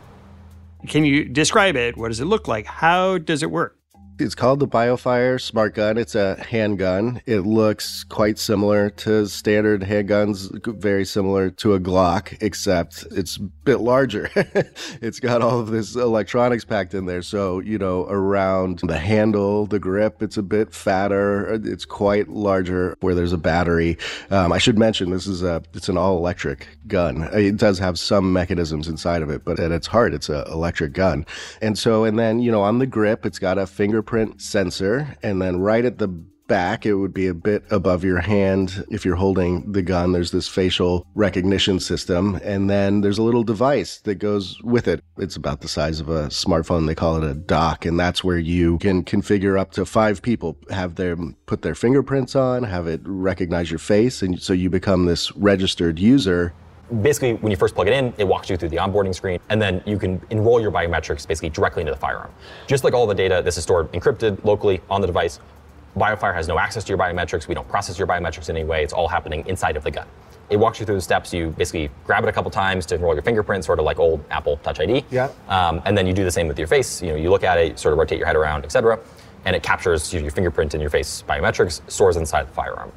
Can 0.86 1.04
you 1.04 1.24
describe 1.24 1.76
it? 1.76 1.96
What 1.96 2.08
does 2.08 2.20
it 2.20 2.26
look 2.26 2.46
like? 2.46 2.66
How 2.66 3.18
does 3.18 3.42
it 3.42 3.50
work? 3.50 3.77
It's 4.20 4.34
called 4.34 4.58
the 4.58 4.66
BioFire 4.66 5.40
Smart 5.40 5.76
Gun. 5.76 5.96
It's 5.96 6.16
a 6.16 6.42
handgun. 6.42 7.22
It 7.24 7.40
looks 7.42 8.02
quite 8.02 8.36
similar 8.36 8.90
to 8.90 9.26
standard 9.26 9.82
handguns, 9.82 10.50
very 10.80 11.04
similar 11.04 11.50
to 11.50 11.74
a 11.74 11.80
Glock, 11.80 12.36
except 12.40 13.06
it's 13.12 13.36
a 13.36 13.42
bit 13.42 13.78
larger. 13.78 14.28
it's 15.00 15.20
got 15.20 15.40
all 15.40 15.60
of 15.60 15.68
this 15.68 15.94
electronics 15.94 16.64
packed 16.64 16.94
in 16.94 17.06
there. 17.06 17.22
So, 17.22 17.60
you 17.60 17.78
know, 17.78 18.06
around 18.08 18.80
the 18.80 18.98
handle, 18.98 19.66
the 19.66 19.78
grip, 19.78 20.20
it's 20.20 20.36
a 20.36 20.42
bit 20.42 20.74
fatter. 20.74 21.52
It's 21.64 21.84
quite 21.84 22.28
larger 22.28 22.96
where 23.00 23.14
there's 23.14 23.32
a 23.32 23.38
battery. 23.38 23.98
Um, 24.30 24.50
I 24.50 24.58
should 24.58 24.78
mention 24.78 25.10
this 25.10 25.28
is 25.28 25.44
a 25.44 25.62
it's 25.74 25.88
an 25.88 25.96
all 25.96 26.16
electric 26.16 26.66
gun. 26.88 27.28
It 27.32 27.56
does 27.56 27.78
have 27.78 28.00
some 28.00 28.32
mechanisms 28.32 28.88
inside 28.88 29.22
of 29.22 29.30
it, 29.30 29.44
but 29.44 29.60
at 29.60 29.70
its 29.70 29.86
heart, 29.86 30.12
it's 30.12 30.28
an 30.28 30.42
electric 30.48 30.92
gun. 30.92 31.24
And 31.62 31.78
so, 31.78 32.02
and 32.02 32.18
then, 32.18 32.40
you 32.40 32.50
know, 32.50 32.62
on 32.62 32.80
the 32.80 32.86
grip, 32.86 33.24
it's 33.24 33.38
got 33.38 33.58
a 33.58 33.66
fingerprint 34.08 34.40
sensor. 34.40 35.16
And 35.22 35.40
then 35.42 35.60
right 35.60 35.84
at 35.84 35.98
the 35.98 36.08
back, 36.08 36.86
it 36.86 36.94
would 36.94 37.12
be 37.12 37.26
a 37.26 37.34
bit 37.34 37.62
above 37.70 38.04
your 38.04 38.20
hand. 38.20 38.86
If 38.90 39.04
you're 39.04 39.16
holding 39.16 39.70
the 39.70 39.82
gun, 39.82 40.12
there's 40.12 40.30
this 40.30 40.48
facial 40.48 41.06
recognition 41.14 41.78
system. 41.78 42.40
And 42.42 42.70
then 42.70 43.02
there's 43.02 43.18
a 43.18 43.22
little 43.22 43.44
device 43.44 44.00
that 44.00 44.14
goes 44.14 44.58
with 44.62 44.88
it. 44.88 45.04
It's 45.18 45.36
about 45.36 45.60
the 45.60 45.68
size 45.68 46.00
of 46.00 46.08
a 46.08 46.28
smartphone. 46.28 46.86
They 46.86 46.94
call 46.94 47.22
it 47.22 47.30
a 47.30 47.34
dock. 47.34 47.84
And 47.84 48.00
that's 48.00 48.24
where 48.24 48.38
you 48.38 48.78
can 48.78 49.04
configure 49.04 49.60
up 49.60 49.72
to 49.72 49.84
five 49.84 50.22
people, 50.22 50.56
have 50.70 50.94
them 50.94 51.36
put 51.44 51.60
their 51.60 51.74
fingerprints 51.74 52.34
on, 52.34 52.62
have 52.62 52.86
it 52.86 53.02
recognize 53.04 53.70
your 53.70 53.78
face. 53.78 54.22
And 54.22 54.40
so 54.40 54.54
you 54.54 54.70
become 54.70 55.04
this 55.04 55.36
registered 55.36 55.98
user 55.98 56.54
basically 57.02 57.34
when 57.34 57.50
you 57.50 57.56
first 57.56 57.74
plug 57.74 57.88
it 57.88 57.94
in, 57.94 58.12
it 58.18 58.26
walks 58.26 58.48
you 58.50 58.56
through 58.56 58.70
the 58.70 58.76
onboarding 58.76 59.14
screen, 59.14 59.38
and 59.48 59.60
then 59.60 59.82
you 59.86 59.98
can 59.98 60.20
enroll 60.30 60.60
your 60.60 60.70
biometrics 60.70 61.26
basically 61.26 61.50
directly 61.50 61.82
into 61.82 61.92
the 61.92 61.98
firearm. 61.98 62.30
Just 62.66 62.84
like 62.84 62.94
all 62.94 63.06
the 63.06 63.14
data, 63.14 63.42
this 63.44 63.56
is 63.56 63.62
stored 63.62 63.90
encrypted 63.92 64.42
locally 64.44 64.80
on 64.90 65.00
the 65.00 65.06
device. 65.06 65.40
BioFire 65.96 66.34
has 66.34 66.48
no 66.48 66.58
access 66.58 66.84
to 66.84 66.88
your 66.88 66.98
biometrics. 66.98 67.48
We 67.48 67.54
don't 67.54 67.68
process 67.68 67.98
your 67.98 68.06
biometrics 68.06 68.48
in 68.48 68.56
any 68.56 68.64
way. 68.64 68.84
It's 68.84 68.92
all 68.92 69.08
happening 69.08 69.44
inside 69.46 69.76
of 69.76 69.84
the 69.84 69.90
gun. 69.90 70.06
It 70.50 70.56
walks 70.56 70.80
you 70.80 70.86
through 70.86 70.94
the 70.94 71.02
steps. 71.02 71.32
You 71.34 71.50
basically 71.50 71.90
grab 72.04 72.24
it 72.24 72.28
a 72.28 72.32
couple 72.32 72.50
times 72.50 72.86
to 72.86 72.94
enroll 72.94 73.14
your 73.14 73.22
fingerprint, 73.22 73.64
sort 73.64 73.78
of 73.78 73.84
like 73.84 73.98
old 73.98 74.24
Apple 74.30 74.56
Touch 74.58 74.80
ID. 74.80 75.04
Yeah. 75.10 75.30
Um, 75.48 75.82
and 75.84 75.96
then 75.96 76.06
you 76.06 76.14
do 76.14 76.24
the 76.24 76.30
same 76.30 76.48
with 76.48 76.58
your 76.58 76.68
face. 76.68 77.02
You 77.02 77.08
know, 77.10 77.16
you 77.16 77.30
look 77.30 77.44
at 77.44 77.58
it, 77.58 77.78
sort 77.78 77.92
of 77.92 77.98
rotate 77.98 78.18
your 78.18 78.26
head 78.26 78.36
around, 78.36 78.64
etc., 78.64 78.98
and 79.44 79.54
it 79.54 79.62
captures 79.62 80.12
your 80.12 80.30
fingerprint 80.30 80.74
and 80.74 80.80
your 80.80 80.90
face 80.90 81.22
biometrics, 81.28 81.80
stores 81.90 82.16
inside 82.16 82.48
the 82.48 82.52
firearm. 82.52 82.92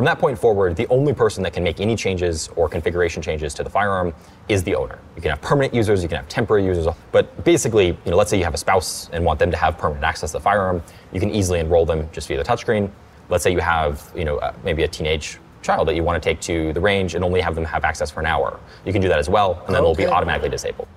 From 0.00 0.06
that 0.06 0.18
point 0.18 0.38
forward, 0.38 0.76
the 0.76 0.86
only 0.86 1.12
person 1.12 1.42
that 1.42 1.52
can 1.52 1.62
make 1.62 1.78
any 1.78 1.94
changes 1.94 2.48
or 2.56 2.70
configuration 2.70 3.20
changes 3.20 3.52
to 3.52 3.62
the 3.62 3.68
firearm 3.68 4.14
is 4.48 4.62
the 4.62 4.74
owner. 4.74 4.98
You 5.14 5.20
can 5.20 5.30
have 5.30 5.42
permanent 5.42 5.74
users, 5.74 6.02
you 6.02 6.08
can 6.08 6.16
have 6.16 6.26
temporary 6.26 6.64
users, 6.64 6.86
but 7.12 7.44
basically, 7.44 7.88
you 7.88 8.10
know, 8.10 8.16
let's 8.16 8.30
say 8.30 8.38
you 8.38 8.44
have 8.44 8.54
a 8.54 8.56
spouse 8.56 9.10
and 9.12 9.22
want 9.22 9.38
them 9.38 9.50
to 9.50 9.58
have 9.58 9.76
permanent 9.76 10.02
access 10.02 10.30
to 10.30 10.38
the 10.38 10.42
firearm, 10.42 10.82
you 11.12 11.20
can 11.20 11.28
easily 11.28 11.60
enroll 11.60 11.84
them 11.84 12.08
just 12.12 12.28
via 12.28 12.38
the 12.38 12.42
touchscreen. 12.42 12.90
Let's 13.28 13.44
say 13.44 13.52
you 13.52 13.60
have, 13.60 14.10
you 14.16 14.24
know, 14.24 14.38
uh, 14.38 14.54
maybe 14.64 14.84
a 14.84 14.88
teenage 14.88 15.38
child 15.60 15.86
that 15.88 15.96
you 15.96 16.02
want 16.02 16.22
to 16.22 16.26
take 16.26 16.40
to 16.40 16.72
the 16.72 16.80
range 16.80 17.14
and 17.14 17.22
only 17.22 17.42
have 17.42 17.54
them 17.54 17.66
have 17.66 17.84
access 17.84 18.10
for 18.10 18.20
an 18.20 18.26
hour. 18.26 18.58
You 18.86 18.94
can 18.94 19.02
do 19.02 19.08
that 19.08 19.18
as 19.18 19.28
well, 19.28 19.62
and 19.66 19.74
then 19.74 19.82
okay. 19.84 20.02
they'll 20.02 20.06
be 20.08 20.10
automatically 20.10 20.48
disabled. 20.48 20.88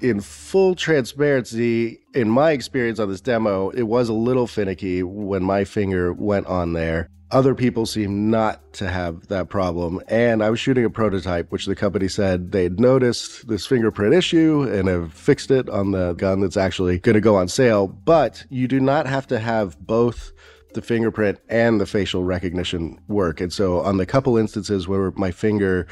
In 0.00 0.20
full 0.20 0.74
transparency, 0.74 2.00
in 2.14 2.28
my 2.28 2.50
experience 2.50 2.98
on 2.98 3.08
this 3.08 3.20
demo, 3.20 3.70
it 3.70 3.84
was 3.84 4.08
a 4.08 4.12
little 4.12 4.46
finicky 4.46 5.02
when 5.02 5.42
my 5.42 5.64
finger 5.64 6.12
went 6.12 6.46
on 6.46 6.72
there. 6.72 7.08
Other 7.30 7.54
people 7.54 7.86
seem 7.86 8.30
not 8.30 8.72
to 8.74 8.88
have 8.88 9.28
that 9.28 9.48
problem. 9.48 10.00
And 10.08 10.42
I 10.42 10.50
was 10.50 10.60
shooting 10.60 10.84
a 10.84 10.90
prototype, 10.90 11.50
which 11.50 11.66
the 11.66 11.74
company 11.74 12.06
said 12.06 12.52
they'd 12.52 12.78
noticed 12.78 13.48
this 13.48 13.66
fingerprint 13.66 14.14
issue 14.14 14.68
and 14.70 14.88
have 14.88 15.12
fixed 15.12 15.50
it 15.50 15.68
on 15.68 15.90
the 15.90 16.12
gun 16.12 16.40
that's 16.40 16.56
actually 16.56 16.98
going 16.98 17.14
to 17.14 17.20
go 17.20 17.34
on 17.36 17.48
sale. 17.48 17.88
But 17.88 18.44
you 18.50 18.68
do 18.68 18.78
not 18.78 19.06
have 19.06 19.26
to 19.28 19.38
have 19.38 19.78
both 19.80 20.32
the 20.74 20.82
fingerprint 20.82 21.38
and 21.48 21.80
the 21.80 21.86
facial 21.86 22.24
recognition 22.24 23.00
work. 23.08 23.40
And 23.40 23.52
so 23.52 23.80
on 23.80 23.96
the 23.96 24.06
couple 24.06 24.36
instances 24.36 24.86
where 24.86 25.10
my 25.12 25.30
finger 25.30 25.86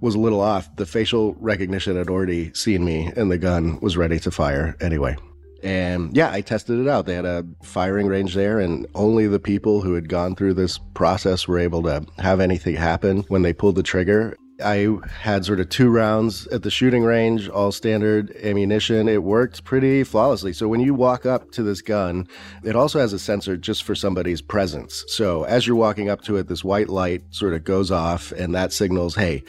was 0.00 0.14
a 0.14 0.20
little 0.20 0.40
off, 0.40 0.74
the 0.76 0.86
facial 0.86 1.34
recognition 1.34 1.96
had 1.96 2.08
already 2.08 2.52
seen 2.54 2.84
me 2.84 3.10
and 3.16 3.30
the 3.30 3.38
gun 3.38 3.80
was 3.80 3.96
ready 3.96 4.18
to 4.20 4.30
fire 4.30 4.76
anyway. 4.80 5.16
And 5.62 6.14
yeah, 6.14 6.30
I 6.30 6.42
tested 6.42 6.78
it 6.78 6.88
out. 6.88 7.06
They 7.06 7.14
had 7.14 7.24
a 7.24 7.42
firing 7.62 8.06
range 8.06 8.34
there, 8.34 8.60
and 8.60 8.86
only 8.94 9.26
the 9.26 9.40
people 9.40 9.80
who 9.80 9.94
had 9.94 10.10
gone 10.10 10.36
through 10.36 10.52
this 10.54 10.78
process 10.92 11.48
were 11.48 11.58
able 11.58 11.82
to 11.84 12.04
have 12.18 12.38
anything 12.38 12.76
happen 12.76 13.20
when 13.28 13.40
they 13.40 13.54
pulled 13.54 13.76
the 13.76 13.82
trigger. 13.82 14.36
I 14.62 14.98
had 15.10 15.44
sort 15.44 15.58
of 15.58 15.68
two 15.68 15.90
rounds 15.90 16.46
at 16.48 16.62
the 16.62 16.70
shooting 16.70 17.02
range, 17.02 17.48
all 17.48 17.72
standard 17.72 18.34
ammunition. 18.36 19.08
It 19.08 19.22
worked 19.22 19.64
pretty 19.64 20.04
flawlessly. 20.04 20.52
So 20.52 20.68
when 20.68 20.80
you 20.80 20.94
walk 20.94 21.26
up 21.26 21.50
to 21.52 21.62
this 21.62 21.82
gun, 21.82 22.28
it 22.62 22.76
also 22.76 23.00
has 23.00 23.12
a 23.12 23.18
sensor 23.18 23.56
just 23.56 23.82
for 23.82 23.94
somebody's 23.94 24.40
presence. 24.40 25.04
So 25.08 25.42
as 25.44 25.66
you're 25.66 25.76
walking 25.76 26.08
up 26.08 26.22
to 26.22 26.36
it, 26.36 26.46
this 26.46 26.62
white 26.62 26.88
light 26.88 27.22
sort 27.30 27.54
of 27.54 27.64
goes 27.64 27.90
off, 27.90 28.30
and 28.32 28.54
that 28.54 28.72
signals, 28.72 29.16
hey, 29.16 29.42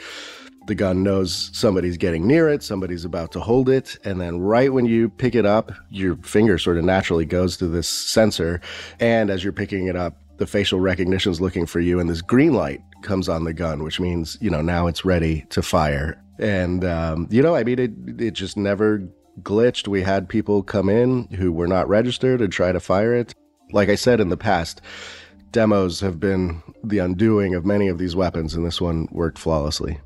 the 0.65 0.75
gun 0.75 1.03
knows 1.03 1.51
somebody's 1.53 1.97
getting 1.97 2.25
near 2.25 2.49
it, 2.49 2.63
somebody's 2.63 3.05
about 3.05 3.31
to 3.33 3.39
hold 3.39 3.69
it, 3.69 3.99
and 4.03 4.19
then 4.19 4.39
right 4.39 4.73
when 4.73 4.85
you 4.85 5.09
pick 5.09 5.35
it 5.35 5.45
up, 5.45 5.71
your 5.91 6.15
finger 6.17 6.57
sort 6.57 6.77
of 6.77 6.83
naturally 6.83 7.25
goes 7.25 7.57
to 7.57 7.67
this 7.67 7.87
sensor. 7.87 8.59
And 8.99 9.29
as 9.29 9.43
you're 9.43 9.53
picking 9.53 9.85
it 9.85 9.95
up, 9.95 10.17
the 10.37 10.47
facial 10.47 10.79
recognition 10.79 11.31
is 11.31 11.39
looking 11.39 11.67
for 11.67 11.79
you, 11.79 11.99
and 11.99 12.09
this 12.09 12.23
green 12.23 12.53
light 12.53 12.81
comes 13.05 13.29
on 13.29 13.45
the 13.45 13.53
gun, 13.53 13.83
which 13.83 13.99
means, 13.99 14.37
you 14.41 14.49
know, 14.49 14.61
now 14.61 14.87
it's 14.87 15.05
ready 15.05 15.45
to 15.49 15.61
fire. 15.61 16.21
And, 16.39 16.83
um, 16.83 17.27
you 17.31 17.41
know, 17.41 17.55
I 17.55 17.63
mean, 17.63 17.79
it, 17.79 17.91
it 18.21 18.31
just 18.31 18.57
never 18.57 19.07
glitched. 19.41 19.87
We 19.87 20.01
had 20.01 20.27
people 20.27 20.63
come 20.63 20.89
in 20.89 21.27
who 21.27 21.51
were 21.51 21.67
not 21.67 21.87
registered 21.87 22.41
and 22.41 22.51
try 22.51 22.71
to 22.71 22.79
fire 22.79 23.13
it. 23.13 23.33
Like 23.71 23.89
I 23.89 23.95
said 23.95 24.19
in 24.19 24.29
the 24.29 24.37
past, 24.37 24.81
demos 25.51 26.01
have 26.01 26.19
been 26.19 26.61
the 26.83 26.99
undoing 26.99 27.55
of 27.55 27.65
many 27.65 27.87
of 27.87 27.97
these 27.97 28.15
weapons, 28.15 28.53
and 28.53 28.65
this 28.65 28.81
one 28.81 29.07
worked 29.11 29.39
flawlessly. 29.39 29.99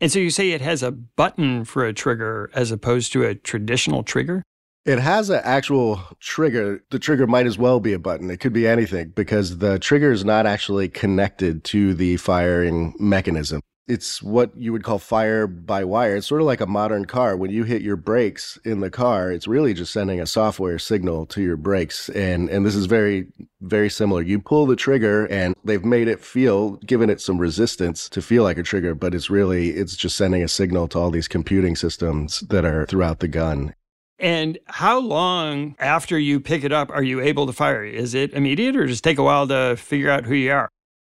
And 0.00 0.10
so 0.10 0.18
you 0.18 0.30
say 0.30 0.52
it 0.52 0.62
has 0.62 0.82
a 0.82 0.92
button 0.92 1.64
for 1.64 1.84
a 1.84 1.92
trigger 1.92 2.50
as 2.54 2.70
opposed 2.70 3.12
to 3.12 3.24
a 3.24 3.34
traditional 3.34 4.02
trigger? 4.02 4.42
It 4.86 4.98
has 4.98 5.28
an 5.28 5.42
actual 5.44 6.00
trigger. 6.20 6.82
The 6.90 6.98
trigger 6.98 7.26
might 7.26 7.46
as 7.46 7.58
well 7.58 7.80
be 7.80 7.92
a 7.92 7.98
button. 7.98 8.30
It 8.30 8.40
could 8.40 8.54
be 8.54 8.66
anything 8.66 9.10
because 9.14 9.58
the 9.58 9.78
trigger 9.78 10.10
is 10.10 10.24
not 10.24 10.46
actually 10.46 10.88
connected 10.88 11.64
to 11.64 11.92
the 11.94 12.16
firing 12.16 12.94
mechanism. 12.98 13.60
it's 13.90 14.22
what 14.22 14.56
you 14.56 14.70
would 14.72 14.84
call 14.84 15.00
fire 15.00 15.48
by 15.48 15.82
wire. 15.84 16.14
It's 16.16 16.26
sort 16.28 16.40
of 16.40 16.46
like 16.46 16.60
a 16.60 16.66
modern 16.66 17.06
car. 17.06 17.36
When 17.36 17.50
you 17.50 17.64
hit 17.64 17.82
your 17.82 17.96
brakes 17.96 18.56
in 18.64 18.78
the 18.80 18.90
car, 18.90 19.32
it's 19.32 19.48
really 19.48 19.74
just 19.74 19.92
sending 19.92 20.20
a 20.20 20.26
software 20.26 20.78
signal 20.78 21.26
to 21.26 21.42
your 21.42 21.56
brakes. 21.56 22.08
And 22.10 22.48
and 22.48 22.64
this 22.64 22.76
is 22.76 22.86
very 22.86 23.26
very 23.60 23.90
similar. 23.90 24.22
You 24.22 24.38
pull 24.38 24.66
the 24.66 24.76
trigger 24.76 25.26
and 25.26 25.56
they've 25.64 25.84
made 25.84 26.06
it 26.08 26.20
feel 26.20 26.76
given 26.86 27.10
it 27.10 27.20
some 27.20 27.38
resistance 27.38 28.08
to 28.10 28.22
feel 28.22 28.44
like 28.44 28.58
a 28.58 28.62
trigger, 28.62 28.94
but 28.94 29.14
it's 29.14 29.28
really 29.28 29.70
it's 29.70 29.96
just 29.96 30.16
sending 30.16 30.42
a 30.42 30.48
signal 30.48 30.86
to 30.88 30.98
all 30.98 31.10
these 31.10 31.28
computing 31.28 31.74
systems 31.74 32.40
that 32.48 32.64
are 32.64 32.86
throughout 32.86 33.18
the 33.18 33.28
gun. 33.28 33.74
And 34.20 34.58
how 34.66 34.98
long 34.98 35.74
after 35.78 36.18
you 36.18 36.40
pick 36.40 36.62
it 36.62 36.72
up 36.72 36.90
are 36.90 37.02
you 37.02 37.20
able 37.20 37.46
to 37.46 37.54
fire? 37.54 37.82
Is 37.82 38.12
it 38.14 38.34
immediate 38.34 38.76
or 38.76 38.86
does 38.86 38.98
it 38.98 39.02
take 39.02 39.18
a 39.18 39.22
while 39.22 39.48
to 39.48 39.76
figure 39.76 40.10
out 40.10 40.26
who 40.26 40.34
you 40.34 40.52
are? 40.52 40.68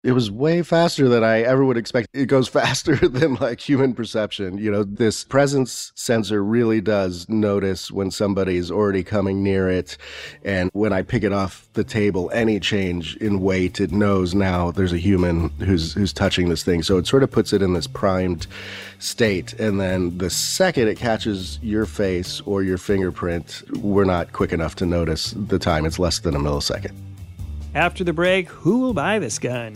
It 0.03 0.13
was 0.13 0.31
way 0.31 0.63
faster 0.63 1.08
than 1.08 1.24
I 1.24 1.41
ever 1.41 1.63
would 1.63 1.77
expect. 1.77 2.10
It 2.13 2.25
goes 2.25 2.48
faster 2.62 2.96
than 2.96 3.36
like 3.36 3.60
human 3.60 3.93
perception. 3.93 4.58
You 4.58 4.72
know, 4.72 4.84
this 4.84 5.24
presence 5.24 5.91
sensor 5.96 6.43
really 6.43 6.81
does 6.81 7.29
notice 7.29 7.91
when 7.91 8.10
somebody's 8.10 8.72
already 8.72 9.03
coming 9.03 9.43
near 9.43 9.70
it. 9.70 9.98
And 10.43 10.72
when 10.74 10.91
I 10.91 11.03
pick 11.03 11.24
it 11.24 11.34
off 11.34 11.67
the 11.74 11.84
table, 11.84 12.31
any 12.34 12.60
change 12.60 13.15
in 13.17 13.41
weight, 13.41 13.79
it 13.79 13.91
knows 13.91 14.34
now 14.34 14.72
there's 14.72 14.93
a 14.93 14.98
human 14.98 15.50
who's 15.60 15.93
who's 15.93 16.13
touching 16.13 16.50
this 16.50 16.63
thing. 16.63 16.81
So 16.81 16.98
it 16.98 17.05
sort 17.05 17.22
of 17.22 17.29
puts 17.29 17.53
it 17.53 17.62
in 17.62 17.74
this 17.74 17.88
primed 17.88 18.48
state. 18.98 19.53
And 19.53 19.79
then 19.79 20.17
the 20.17 20.29
second 20.29 20.88
it 20.88 20.98
catches 20.98 21.60
your 21.62 21.86
face 21.86 22.41
or 22.41 22.63
your 22.63 22.77
fingerprint, 22.79 23.63
we're 23.77 24.05
not 24.05 24.34
quick 24.34 24.51
enough 24.51 24.75
to 24.75 24.86
notice 24.86 25.36
the 25.38 25.60
time. 25.60 25.86
It's 25.86 26.00
less 26.00 26.20
than 26.20 26.36
a 26.36 26.39
millisecond. 26.39 26.93
After 27.74 28.03
the 28.03 28.13
break, 28.13 28.50
who 28.50 28.79
will 28.79 28.93
buy 28.93 29.20
this 29.20 29.39
gun? 29.39 29.75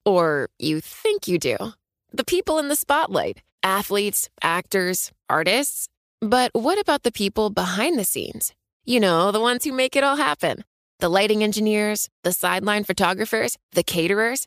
Or 0.05 0.49
you 0.59 0.81
think 0.81 1.29
you 1.29 1.39
do. 1.39 1.57
The 2.13 2.25
people 2.25 2.59
in 2.59 2.69
the 2.69 2.77
spotlight 2.77 3.43
athletes, 3.63 4.29
actors, 4.43 5.13
artists. 5.29 5.89
But 6.21 6.51
what 6.55 6.79
about 6.79 7.03
the 7.03 7.13
people 7.13 7.51
behind 7.51 7.99
the 7.99 8.05
scenes? 8.05 8.53
You 8.85 9.01
know, 9.01 9.31
the 9.31 9.41
ones 9.41 9.65
who 9.65 9.73
make 9.73 9.97
it 9.97 10.05
all 10.05 10.17
happen 10.17 10.65
the 10.99 11.09
lighting 11.09 11.43
engineers, 11.43 12.11
the 12.25 12.33
sideline 12.33 12.85
photographers, 12.85 13.57
the 13.73 13.83
caterers. 13.83 14.47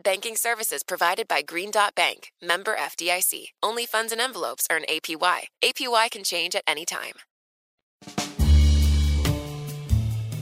Banking 0.00 0.36
services 0.36 0.84
provided 0.84 1.26
by 1.26 1.42
Green 1.42 1.72
Dot 1.72 1.92
Bank, 1.96 2.30
member 2.40 2.76
FDIC. 2.76 3.46
Only 3.64 3.84
funds 3.84 4.12
and 4.12 4.20
envelopes 4.20 4.64
earn 4.70 4.82
APY. 4.88 5.48
APY 5.64 6.10
can 6.10 6.22
change 6.22 6.54
at 6.54 6.62
any 6.68 6.84
time. 6.84 7.14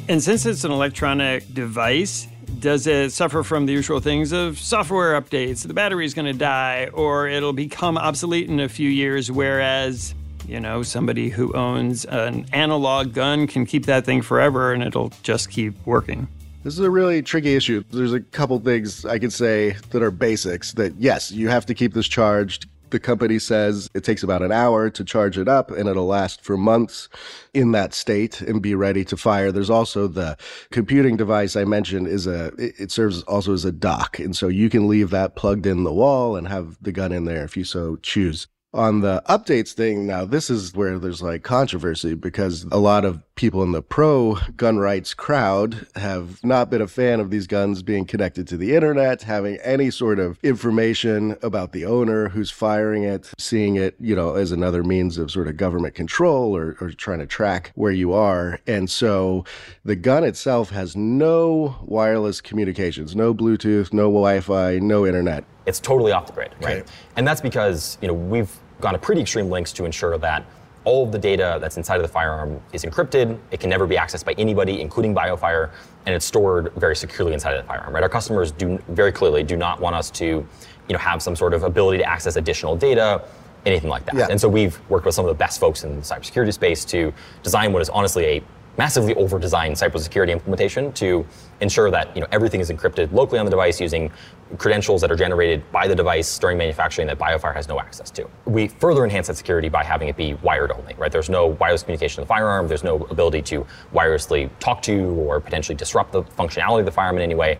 And 0.08 0.22
since 0.22 0.44
it's 0.44 0.64
an 0.64 0.72
electronic 0.72 1.54
device, 1.54 2.28
does 2.60 2.86
it 2.86 3.12
suffer 3.12 3.42
from 3.42 3.64
the 3.64 3.72
usual 3.72 3.98
things 3.98 4.30
of 4.30 4.58
software 4.58 5.18
updates? 5.18 5.66
The 5.66 5.72
battery's 5.72 6.12
going 6.12 6.26
to 6.26 6.38
die, 6.38 6.90
or 6.92 7.26
it'll 7.26 7.54
become 7.54 7.96
obsolete 7.96 8.50
in 8.50 8.60
a 8.60 8.68
few 8.68 8.90
years, 8.90 9.32
whereas, 9.32 10.14
you 10.46 10.60
know, 10.60 10.82
somebody 10.82 11.30
who 11.30 11.54
owns 11.54 12.04
an 12.04 12.44
analog 12.52 13.14
gun 13.14 13.46
can 13.46 13.64
keep 13.64 13.86
that 13.86 14.04
thing 14.04 14.20
forever 14.20 14.74
and 14.74 14.82
it'll 14.82 15.12
just 15.22 15.50
keep 15.50 15.74
working. 15.86 16.28
This 16.66 16.74
is 16.74 16.80
a 16.80 16.90
really 16.90 17.22
tricky 17.22 17.54
issue. 17.54 17.84
There's 17.92 18.12
a 18.12 18.18
couple 18.18 18.58
things 18.58 19.04
I 19.04 19.20
could 19.20 19.32
say 19.32 19.76
that 19.90 20.02
are 20.02 20.10
basics 20.10 20.72
that, 20.72 20.96
yes, 20.96 21.30
you 21.30 21.48
have 21.48 21.64
to 21.66 21.74
keep 21.74 21.94
this 21.94 22.08
charged, 22.08 22.66
the 22.90 22.98
company 22.98 23.38
says 23.38 23.88
it 23.94 24.02
takes 24.02 24.24
about 24.24 24.42
an 24.42 24.50
hour 24.50 24.90
to 24.90 25.04
charge 25.04 25.38
it 25.38 25.46
up 25.46 25.70
and 25.70 25.88
it'll 25.88 26.06
last 26.06 26.42
for 26.42 26.56
months 26.56 27.08
in 27.54 27.70
that 27.70 27.94
state 27.94 28.40
and 28.40 28.60
be 28.60 28.74
ready 28.74 29.04
to 29.04 29.16
fire. 29.16 29.52
There's 29.52 29.70
also 29.70 30.08
the 30.08 30.36
computing 30.72 31.16
device 31.16 31.54
I 31.54 31.64
mentioned 31.64 32.08
is 32.08 32.26
a, 32.26 32.50
it 32.58 32.90
serves 32.90 33.22
also 33.22 33.52
as 33.52 33.64
a 33.64 33.70
dock. 33.70 34.18
And 34.18 34.34
so 34.34 34.48
you 34.48 34.68
can 34.68 34.88
leave 34.88 35.10
that 35.10 35.36
plugged 35.36 35.66
in 35.66 35.84
the 35.84 35.92
wall 35.92 36.34
and 36.34 36.48
have 36.48 36.78
the 36.82 36.90
gun 36.90 37.12
in 37.12 37.26
there 37.26 37.44
if 37.44 37.56
you 37.56 37.62
so 37.62 37.94
choose 38.02 38.48
on 38.76 39.00
the 39.00 39.22
updates 39.28 39.72
thing 39.72 40.06
now 40.06 40.24
this 40.24 40.50
is 40.50 40.74
where 40.74 40.98
there's 40.98 41.22
like 41.22 41.42
controversy 41.42 42.14
because 42.14 42.64
a 42.64 42.78
lot 42.78 43.04
of 43.04 43.22
people 43.34 43.62
in 43.62 43.72
the 43.72 43.82
pro 43.82 44.36
gun 44.56 44.78
rights 44.78 45.14
crowd 45.14 45.86
have 45.96 46.42
not 46.44 46.70
been 46.70 46.82
a 46.82 46.86
fan 46.86 47.18
of 47.18 47.30
these 47.30 47.46
guns 47.46 47.82
being 47.82 48.04
connected 48.04 48.46
to 48.46 48.56
the 48.56 48.74
internet 48.74 49.22
having 49.22 49.56
any 49.62 49.90
sort 49.90 50.18
of 50.18 50.38
information 50.42 51.36
about 51.42 51.72
the 51.72 51.84
owner 51.84 52.28
who's 52.28 52.50
firing 52.50 53.02
it 53.02 53.30
seeing 53.38 53.76
it 53.76 53.96
you 53.98 54.14
know 54.14 54.34
as 54.34 54.52
another 54.52 54.84
means 54.84 55.16
of 55.16 55.30
sort 55.30 55.48
of 55.48 55.56
government 55.56 55.94
control 55.94 56.54
or, 56.54 56.76
or 56.80 56.90
trying 56.90 57.18
to 57.18 57.26
track 57.26 57.72
where 57.74 57.92
you 57.92 58.12
are 58.12 58.60
and 58.66 58.90
so 58.90 59.44
the 59.84 59.96
gun 59.96 60.22
itself 60.22 60.70
has 60.70 60.94
no 60.94 61.76
wireless 61.82 62.40
communications 62.40 63.16
no 63.16 63.34
bluetooth 63.34 63.92
no 63.92 64.04
wi-fi 64.04 64.78
no 64.78 65.06
internet 65.06 65.44
it's 65.66 65.80
totally 65.80 66.12
off 66.12 66.26
the 66.26 66.32
grid, 66.32 66.54
right? 66.62 66.78
Okay. 66.78 66.90
And 67.16 67.26
that's 67.26 67.40
because 67.40 67.98
you 68.00 68.08
know 68.08 68.14
we've 68.14 68.56
gone 68.80 68.92
to 68.92 68.98
pretty 68.98 69.20
extreme 69.20 69.48
lengths 69.48 69.72
to 69.72 69.84
ensure 69.84 70.18
that 70.18 70.44
all 70.84 71.04
of 71.04 71.10
the 71.10 71.18
data 71.18 71.58
that's 71.60 71.76
inside 71.76 71.96
of 71.96 72.02
the 72.02 72.08
firearm 72.08 72.60
is 72.72 72.84
encrypted. 72.84 73.38
It 73.50 73.58
can 73.58 73.68
never 73.68 73.86
be 73.86 73.96
accessed 73.96 74.24
by 74.24 74.34
anybody, 74.38 74.80
including 74.80 75.14
BioFire, 75.14 75.70
and 76.06 76.14
it's 76.14 76.24
stored 76.24 76.72
very 76.76 76.94
securely 76.94 77.32
inside 77.32 77.54
of 77.54 77.62
the 77.62 77.66
firearm. 77.66 77.92
Right? 77.92 78.02
Our 78.02 78.08
customers 78.08 78.52
do 78.52 78.78
very 78.88 79.10
clearly 79.10 79.42
do 79.42 79.56
not 79.56 79.80
want 79.80 79.96
us 79.96 80.10
to, 80.12 80.24
you 80.24 80.46
know, 80.88 80.98
have 80.98 81.22
some 81.22 81.34
sort 81.34 81.54
of 81.54 81.64
ability 81.64 81.98
to 81.98 82.04
access 82.04 82.36
additional 82.36 82.76
data, 82.76 83.22
anything 83.64 83.90
like 83.90 84.04
that. 84.06 84.14
Yeah. 84.14 84.28
And 84.30 84.40
so 84.40 84.48
we've 84.48 84.78
worked 84.88 85.06
with 85.06 85.14
some 85.16 85.24
of 85.24 85.28
the 85.28 85.38
best 85.38 85.58
folks 85.58 85.82
in 85.82 85.96
the 85.96 86.02
cybersecurity 86.02 86.52
space 86.52 86.84
to 86.84 87.12
design 87.42 87.72
what 87.72 87.82
is 87.82 87.88
honestly 87.88 88.24
a 88.26 88.42
massively 88.78 89.14
over-designed 89.16 89.74
cybersecurity 89.74 90.30
implementation 90.30 90.92
to 90.92 91.26
ensure 91.60 91.90
that 91.90 92.14
you 92.14 92.20
know 92.20 92.26
everything 92.32 92.60
is 92.60 92.70
encrypted 92.70 93.12
locally 93.12 93.38
on 93.38 93.46
the 93.46 93.50
device 93.50 93.80
using 93.80 94.10
credentials 94.58 95.00
that 95.00 95.10
are 95.10 95.16
generated 95.16 95.62
by 95.72 95.88
the 95.88 95.94
device 95.94 96.38
during 96.38 96.56
manufacturing 96.56 97.06
that 97.08 97.18
BioFire 97.18 97.54
has 97.54 97.66
no 97.68 97.80
access 97.80 98.10
to. 98.10 98.28
We 98.44 98.68
further 98.68 99.04
enhance 99.04 99.26
that 99.26 99.36
security 99.36 99.68
by 99.68 99.82
having 99.82 100.08
it 100.08 100.16
be 100.16 100.34
wired 100.34 100.70
only, 100.70 100.94
right? 100.94 101.10
There's 101.10 101.28
no 101.28 101.46
wireless 101.46 101.82
communication 101.82 102.22
of 102.22 102.28
the 102.28 102.34
firearm, 102.34 102.68
there's 102.68 102.84
no 102.84 103.04
ability 103.10 103.42
to 103.42 103.66
wirelessly 103.92 104.50
talk 104.60 104.82
to 104.82 105.06
or 105.20 105.40
potentially 105.40 105.74
disrupt 105.74 106.12
the 106.12 106.22
functionality 106.22 106.80
of 106.80 106.86
the 106.86 106.92
firearm 106.92 107.16
in 107.16 107.22
any 107.22 107.34
way. 107.34 107.58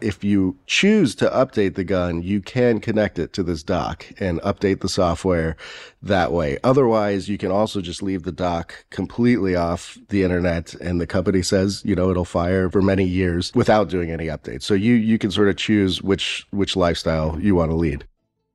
If 0.00 0.22
you 0.24 0.56
choose 0.66 1.14
to 1.16 1.28
update 1.30 1.74
the 1.74 1.84
gun, 1.84 2.22
you 2.22 2.40
can 2.40 2.80
connect 2.80 3.18
it 3.18 3.32
to 3.34 3.42
this 3.42 3.62
dock 3.62 4.06
and 4.18 4.40
update 4.42 4.80
the 4.80 4.88
software 4.88 5.56
that 6.02 6.32
way. 6.32 6.58
Otherwise, 6.64 7.28
you 7.28 7.38
can 7.38 7.50
also 7.50 7.80
just 7.80 8.02
leave 8.02 8.22
the 8.22 8.32
dock 8.32 8.84
completely 8.90 9.54
off 9.56 9.98
the 10.08 10.22
internet 10.22 10.74
and 10.74 11.00
the 11.00 11.06
company 11.06 11.42
says, 11.42 11.82
you 11.84 11.94
know, 11.94 12.10
it'll 12.10 12.24
fire 12.24 12.70
for 12.70 12.82
many 12.82 13.04
years 13.04 13.52
without 13.54 13.88
doing 13.88 14.10
any 14.10 14.26
updates. 14.26 14.62
So 14.62 14.74
you 14.74 14.94
you 14.94 15.18
can 15.18 15.30
sort 15.30 15.48
of 15.48 15.56
choose 15.56 16.02
which 16.02 16.46
which 16.50 16.76
lifestyle 16.76 17.38
you 17.40 17.54
want 17.54 17.70
to 17.70 17.76
lead. 17.76 18.06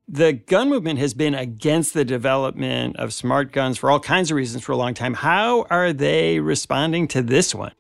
The 0.08 0.34
gun 0.34 0.69
movement 0.69 0.99
has 0.99 1.13
been 1.13 1.34
against 1.34 1.93
the 1.93 2.03
development 2.03 2.97
of 2.97 3.13
smart 3.13 3.53
guns 3.53 3.77
for 3.77 3.89
all 3.89 4.01
kinds 4.01 4.32
of 4.32 4.36
reasons 4.36 4.63
for 4.63 4.73
a 4.73 4.77
long 4.77 4.93
time. 4.93 5.13
How 5.13 5.65
are 5.69 5.93
they 5.93 6.39
responding 6.39 7.08
to 7.10 7.21
this 7.21 7.56
one? 7.56 7.71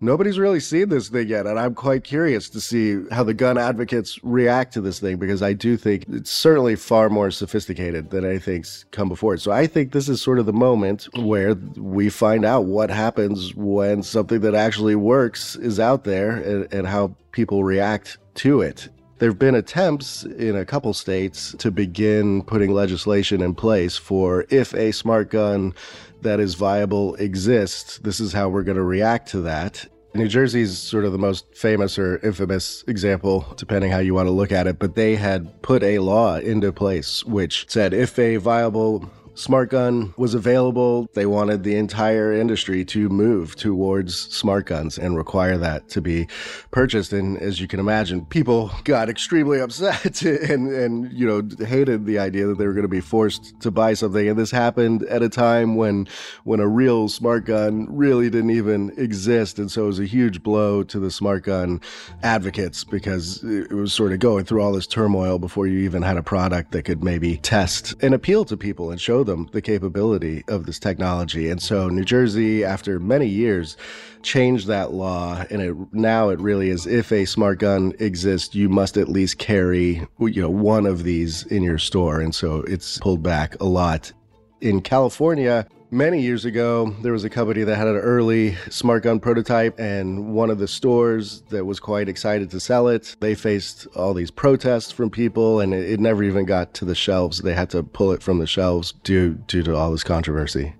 Nobody's 0.00 0.38
really 0.38 0.60
seen 0.60 0.90
this 0.90 1.08
thing 1.08 1.28
yet, 1.28 1.46
and 1.46 1.58
I'm 1.58 1.74
quite 1.74 2.04
curious 2.04 2.50
to 2.50 2.60
see 2.60 3.02
how 3.10 3.24
the 3.24 3.32
gun 3.32 3.56
advocates 3.56 4.22
react 4.22 4.74
to 4.74 4.82
this 4.82 5.00
thing 5.00 5.16
because 5.16 5.40
I 5.40 5.54
do 5.54 5.78
think 5.78 6.04
it's 6.08 6.30
certainly 6.30 6.76
far 6.76 7.08
more 7.08 7.30
sophisticated 7.30 8.10
than 8.10 8.22
anything's 8.22 8.84
come 8.90 9.08
before 9.08 9.34
it. 9.34 9.40
So 9.40 9.52
I 9.52 9.66
think 9.66 9.92
this 9.92 10.10
is 10.10 10.20
sort 10.20 10.38
of 10.38 10.44
the 10.44 10.52
moment 10.52 11.08
where 11.16 11.54
we 11.54 12.10
find 12.10 12.44
out 12.44 12.66
what 12.66 12.90
happens 12.90 13.54
when 13.54 14.02
something 14.02 14.40
that 14.40 14.54
actually 14.54 14.96
works 14.96 15.56
is 15.56 15.80
out 15.80 16.04
there 16.04 16.32
and, 16.32 16.72
and 16.74 16.86
how 16.86 17.16
people 17.32 17.64
react 17.64 18.18
to 18.34 18.60
it. 18.60 18.90
There 19.18 19.30
have 19.30 19.38
been 19.38 19.54
attempts 19.54 20.24
in 20.24 20.56
a 20.56 20.66
couple 20.66 20.92
states 20.92 21.54
to 21.58 21.70
begin 21.70 22.42
putting 22.42 22.72
legislation 22.72 23.40
in 23.40 23.54
place 23.54 23.96
for 23.96 24.44
if 24.50 24.74
a 24.74 24.92
smart 24.92 25.30
gun 25.30 25.74
that 26.20 26.38
is 26.38 26.54
viable 26.54 27.14
exists, 27.14 27.98
this 27.98 28.20
is 28.20 28.34
how 28.34 28.50
we're 28.50 28.62
going 28.62 28.76
to 28.76 28.82
react 28.82 29.28
to 29.30 29.40
that. 29.42 29.86
New 30.14 30.28
Jersey 30.28 30.62
is 30.62 30.78
sort 30.78 31.06
of 31.06 31.12
the 31.12 31.18
most 31.18 31.46
famous 31.54 31.98
or 31.98 32.18
infamous 32.18 32.84
example, 32.88 33.46
depending 33.56 33.90
how 33.90 33.98
you 33.98 34.14
want 34.14 34.26
to 34.26 34.32
look 34.32 34.52
at 34.52 34.66
it, 34.66 34.78
but 34.78 34.94
they 34.94 35.16
had 35.16 35.62
put 35.62 35.82
a 35.82 35.98
law 35.98 36.36
into 36.36 36.70
place 36.72 37.24
which 37.24 37.66
said 37.70 37.94
if 37.94 38.18
a 38.18 38.36
viable 38.36 39.10
smart 39.36 39.70
gun 39.70 40.14
was 40.16 40.34
available, 40.34 41.08
they 41.14 41.26
wanted 41.26 41.62
the 41.62 41.76
entire 41.76 42.32
industry 42.32 42.84
to 42.86 43.08
move 43.08 43.54
towards 43.54 44.14
smart 44.34 44.66
guns 44.66 44.98
and 44.98 45.16
require 45.16 45.58
that 45.58 45.88
to 45.90 46.00
be 46.00 46.26
purchased. 46.70 47.12
And 47.12 47.36
as 47.38 47.60
you 47.60 47.68
can 47.68 47.78
imagine, 47.78 48.24
people 48.26 48.70
got 48.84 49.08
extremely 49.08 49.60
upset 49.66 50.22
and, 50.22 50.68
and 50.68 51.12
you 51.12 51.26
know, 51.26 51.66
hated 51.66 52.06
the 52.06 52.18
idea 52.18 52.46
that 52.46 52.58
they 52.58 52.66
were 52.66 52.72
going 52.72 52.82
to 52.82 52.88
be 52.88 53.00
forced 53.00 53.60
to 53.60 53.70
buy 53.70 53.94
something. 53.94 54.28
And 54.28 54.38
this 54.38 54.50
happened 54.50 55.04
at 55.04 55.22
a 55.22 55.28
time 55.28 55.76
when, 55.76 56.08
when 56.44 56.60
a 56.60 56.68
real 56.68 57.08
smart 57.08 57.44
gun 57.44 57.86
really 57.94 58.30
didn't 58.30 58.50
even 58.50 58.92
exist. 58.96 59.58
And 59.58 59.70
so 59.70 59.84
it 59.84 59.86
was 59.86 60.00
a 60.00 60.06
huge 60.06 60.42
blow 60.42 60.82
to 60.84 60.98
the 60.98 61.10
smart 61.10 61.44
gun 61.44 61.80
advocates 62.22 62.84
because 62.84 63.44
it 63.44 63.72
was 63.72 63.92
sort 63.92 64.12
of 64.12 64.18
going 64.18 64.44
through 64.44 64.62
all 64.62 64.72
this 64.72 64.86
turmoil 64.86 65.38
before 65.38 65.66
you 65.66 65.78
even 65.80 66.02
had 66.02 66.16
a 66.16 66.22
product 66.22 66.72
that 66.72 66.84
could 66.84 67.04
maybe 67.04 67.36
test 67.36 67.94
and 68.00 68.14
appeal 68.14 68.44
to 68.46 68.56
people 68.56 68.90
and 68.90 69.00
show 69.00 69.25
them 69.26 69.48
the 69.52 69.62
capability 69.62 70.44
of 70.48 70.66
this 70.66 70.78
technology. 70.78 71.50
And 71.50 71.60
so 71.60 71.88
New 71.88 72.04
Jersey, 72.04 72.64
after 72.64 72.98
many 72.98 73.26
years, 73.26 73.76
changed 74.22 74.66
that 74.66 74.92
law, 74.92 75.44
and 75.50 75.62
it 75.62 75.76
now 75.92 76.30
it 76.30 76.40
really 76.40 76.70
is 76.70 76.86
if 76.86 77.12
a 77.12 77.24
smart 77.24 77.58
gun 77.58 77.92
exists, 77.98 78.54
you 78.54 78.68
must 78.68 78.96
at 78.96 79.08
least 79.08 79.38
carry 79.38 80.06
you 80.18 80.42
know 80.42 80.50
one 80.50 80.86
of 80.86 81.04
these 81.04 81.44
in 81.46 81.62
your 81.62 81.78
store. 81.78 82.20
And 82.20 82.34
so 82.34 82.62
it's 82.62 82.98
pulled 82.98 83.22
back 83.22 83.60
a 83.60 83.64
lot. 83.64 84.12
In 84.60 84.80
California, 84.80 85.66
Many 85.92 86.20
years 86.20 86.44
ago, 86.44 86.96
there 87.02 87.12
was 87.12 87.22
a 87.22 87.30
company 87.30 87.62
that 87.62 87.76
had 87.76 87.86
an 87.86 87.96
early 87.96 88.56
smart 88.70 89.04
gun 89.04 89.20
prototype, 89.20 89.78
and 89.78 90.34
one 90.34 90.50
of 90.50 90.58
the 90.58 90.66
stores 90.66 91.42
that 91.50 91.64
was 91.64 91.78
quite 91.78 92.08
excited 92.08 92.50
to 92.50 92.58
sell 92.58 92.88
it, 92.88 93.14
they 93.20 93.36
faced 93.36 93.86
all 93.94 94.12
these 94.12 94.32
protests 94.32 94.90
from 94.90 95.10
people, 95.10 95.60
and 95.60 95.72
it, 95.72 95.88
it 95.92 96.00
never 96.00 96.24
even 96.24 96.44
got 96.44 96.74
to 96.74 96.84
the 96.84 96.96
shelves. 96.96 97.38
They 97.38 97.54
had 97.54 97.70
to 97.70 97.84
pull 97.84 98.10
it 98.10 98.20
from 98.20 98.38
the 98.38 98.48
shelves 98.48 98.94
due 99.04 99.34
due 99.46 99.62
to 99.62 99.76
all 99.76 99.92
this 99.92 100.02
controversy. 100.02 100.74